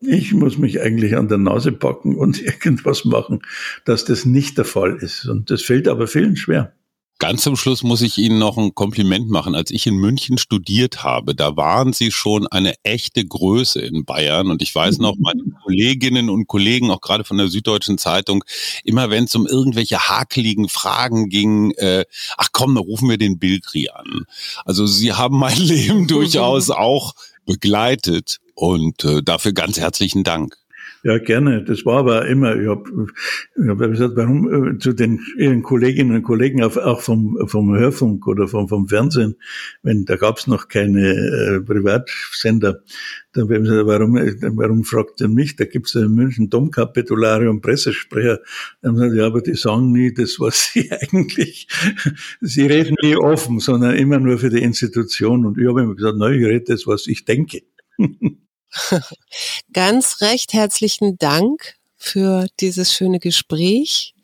ich 0.00 0.32
muss 0.32 0.58
mich 0.58 0.80
eigentlich 0.80 1.16
an 1.16 1.28
der 1.28 1.38
Nase 1.38 1.72
packen 1.72 2.16
und 2.16 2.40
irgendwas 2.42 3.04
machen, 3.04 3.40
dass 3.84 4.04
das 4.04 4.24
nicht 4.24 4.58
der 4.58 4.64
Fall 4.64 4.96
ist. 4.96 5.26
Und 5.26 5.50
das 5.50 5.62
fällt 5.62 5.88
aber 5.88 6.06
vielen 6.06 6.36
schwer. 6.36 6.72
Ganz 7.20 7.42
zum 7.42 7.56
Schluss 7.56 7.84
muss 7.84 8.02
ich 8.02 8.18
Ihnen 8.18 8.38
noch 8.38 8.58
ein 8.58 8.74
Kompliment 8.74 9.30
machen. 9.30 9.54
Als 9.54 9.70
ich 9.70 9.86
in 9.86 9.94
München 9.94 10.36
studiert 10.36 11.04
habe, 11.04 11.36
da 11.36 11.56
waren 11.56 11.92
Sie 11.92 12.10
schon 12.10 12.48
eine 12.48 12.74
echte 12.82 13.24
Größe 13.24 13.80
in 13.80 14.04
Bayern. 14.04 14.50
Und 14.50 14.62
ich 14.62 14.74
weiß 14.74 14.98
noch, 14.98 15.14
meine 15.18 15.42
Kolleginnen 15.62 16.28
und 16.28 16.48
Kollegen, 16.48 16.90
auch 16.90 17.00
gerade 17.00 17.22
von 17.22 17.38
der 17.38 17.46
Süddeutschen 17.46 17.98
Zeitung, 17.98 18.42
immer 18.82 19.10
wenn 19.10 19.24
es 19.24 19.34
um 19.36 19.46
irgendwelche 19.46 20.08
hakeligen 20.08 20.68
Fragen 20.68 21.28
ging, 21.28 21.70
äh, 21.76 22.04
ach 22.36 22.48
komm, 22.52 22.74
da 22.74 22.80
rufen 22.80 23.08
wir 23.08 23.16
den 23.16 23.38
Bilkri 23.38 23.90
an. 23.90 24.24
Also 24.64 24.84
Sie 24.84 25.12
haben 25.12 25.38
mein 25.38 25.56
Leben 25.58 26.08
durchaus 26.08 26.70
auch 26.70 27.14
begleitet. 27.46 28.40
Und 28.54 29.04
äh, 29.04 29.22
dafür 29.22 29.52
ganz 29.52 29.78
herzlichen 29.78 30.24
Dank. 30.24 30.56
Ja, 31.04 31.18
gerne. 31.18 31.62
Das 31.62 31.84
war 31.84 31.98
aber 31.98 32.26
immer, 32.26 32.56
ich 32.56 32.66
habe 32.66 33.08
ich 33.56 33.68
hab 33.68 33.78
gesagt, 33.78 34.16
warum 34.16 34.70
äh, 34.70 34.78
zu 34.78 34.94
den 34.94 35.20
Ihren 35.36 35.62
Kolleginnen 35.62 36.16
und 36.16 36.22
Kollegen 36.22 36.62
auch, 36.62 36.78
auch 36.78 37.02
vom, 37.02 37.46
vom 37.46 37.76
Hörfunk 37.76 38.26
oder 38.26 38.48
vom, 38.48 38.70
vom 38.70 38.88
Fernsehen, 38.88 39.36
wenn 39.82 40.06
da 40.06 40.16
gab 40.16 40.38
es 40.38 40.46
noch 40.46 40.68
keine 40.68 41.10
äh, 41.10 41.60
Privatsender, 41.60 42.80
dann 43.34 43.50
haben 43.50 43.64
gesagt, 43.64 43.86
warum, 43.86 44.14
warum 44.56 44.84
fragt 44.84 45.20
ihr 45.20 45.28
mich? 45.28 45.56
Da 45.56 45.66
gibt 45.66 45.88
es 45.88 45.94
in 45.94 46.14
München 46.14 46.48
Domkapitularium, 46.48 47.60
Pressesprecher. 47.60 48.40
Dann 48.80 48.92
haben 48.92 48.96
gesagt, 48.96 49.18
ja, 49.18 49.26
aber 49.26 49.42
die 49.42 49.56
sagen 49.56 49.92
nie 49.92 50.14
das, 50.14 50.40
was 50.40 50.72
sie 50.72 50.90
eigentlich, 51.02 51.68
sie 52.40 52.66
reden 52.66 52.96
nie 53.02 53.16
offen, 53.16 53.60
sondern 53.60 53.94
immer 53.96 54.20
nur 54.20 54.38
für 54.38 54.48
die 54.48 54.62
Institution. 54.62 55.44
Und 55.44 55.58
ich 55.58 55.68
habe 55.68 55.82
immer 55.82 55.94
gesagt, 55.94 56.16
nein, 56.16 56.32
ich 56.32 56.46
rede 56.46 56.64
das, 56.68 56.86
was 56.86 57.06
ich 57.08 57.26
denke. 57.26 57.60
Ganz 59.72 60.20
recht 60.20 60.52
herzlichen 60.52 61.18
Dank 61.18 61.76
für 61.96 62.46
dieses 62.60 62.92
schöne 62.92 63.18
Gespräch. 63.18 64.14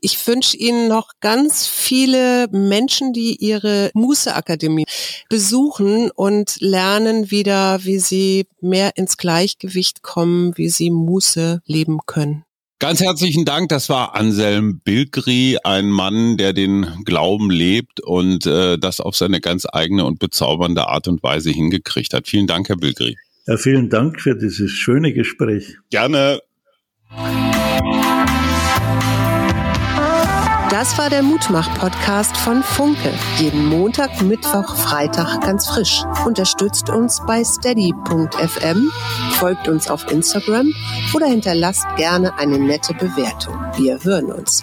Ich 0.00 0.26
wünsche 0.26 0.56
Ihnen 0.56 0.88
noch 0.88 1.12
ganz 1.20 1.66
viele 1.66 2.46
Menschen, 2.52 3.12
die 3.12 3.36
Ihre 3.36 3.90
Muße-Akademie 3.94 4.84
besuchen 5.28 6.10
und 6.10 6.56
lernen 6.60 7.30
wieder, 7.30 7.84
wie 7.84 7.98
sie 7.98 8.46
mehr 8.60 8.96
ins 8.96 9.16
Gleichgewicht 9.16 10.02
kommen, 10.02 10.56
wie 10.56 10.68
sie 10.68 10.90
Muße 10.90 11.62
leben 11.66 11.98
können. 12.06 12.44
Ganz 12.80 13.00
herzlichen 13.00 13.44
Dank. 13.44 13.70
Das 13.70 13.88
war 13.88 14.14
Anselm 14.14 14.80
Bilgri, 14.84 15.58
ein 15.64 15.90
Mann, 15.90 16.36
der 16.36 16.52
den 16.52 17.02
Glauben 17.04 17.50
lebt 17.50 17.98
und 17.98 18.46
äh, 18.46 18.78
das 18.78 19.00
auf 19.00 19.16
seine 19.16 19.40
ganz 19.40 19.66
eigene 19.70 20.04
und 20.04 20.20
bezaubernde 20.20 20.86
Art 20.86 21.08
und 21.08 21.24
Weise 21.24 21.50
hingekriegt 21.50 22.14
hat. 22.14 22.28
Vielen 22.28 22.46
Dank, 22.46 22.68
Herr 22.68 22.76
Bilgri. 22.76 23.16
Ja, 23.48 23.56
vielen 23.56 23.88
Dank 23.88 24.20
für 24.20 24.36
dieses 24.36 24.70
schöne 24.72 25.14
Gespräch. 25.14 25.78
Gerne. 25.88 26.42
Das 30.70 30.98
war 30.98 31.08
der 31.08 31.22
Mutmach-Podcast 31.22 32.36
von 32.36 32.62
Funke. 32.62 33.10
Jeden 33.38 33.64
Montag, 33.64 34.20
Mittwoch, 34.20 34.76
Freitag 34.76 35.40
ganz 35.40 35.66
frisch. 35.66 36.02
Unterstützt 36.26 36.90
uns 36.90 37.22
bei 37.26 37.42
steady.fm, 37.42 38.90
folgt 39.30 39.66
uns 39.66 39.88
auf 39.88 40.12
Instagram 40.12 40.74
oder 41.14 41.26
hinterlasst 41.26 41.86
gerne 41.96 42.38
eine 42.38 42.58
nette 42.58 42.92
Bewertung. 42.92 43.54
Wir 43.78 43.98
hören 44.04 44.26
uns. 44.26 44.62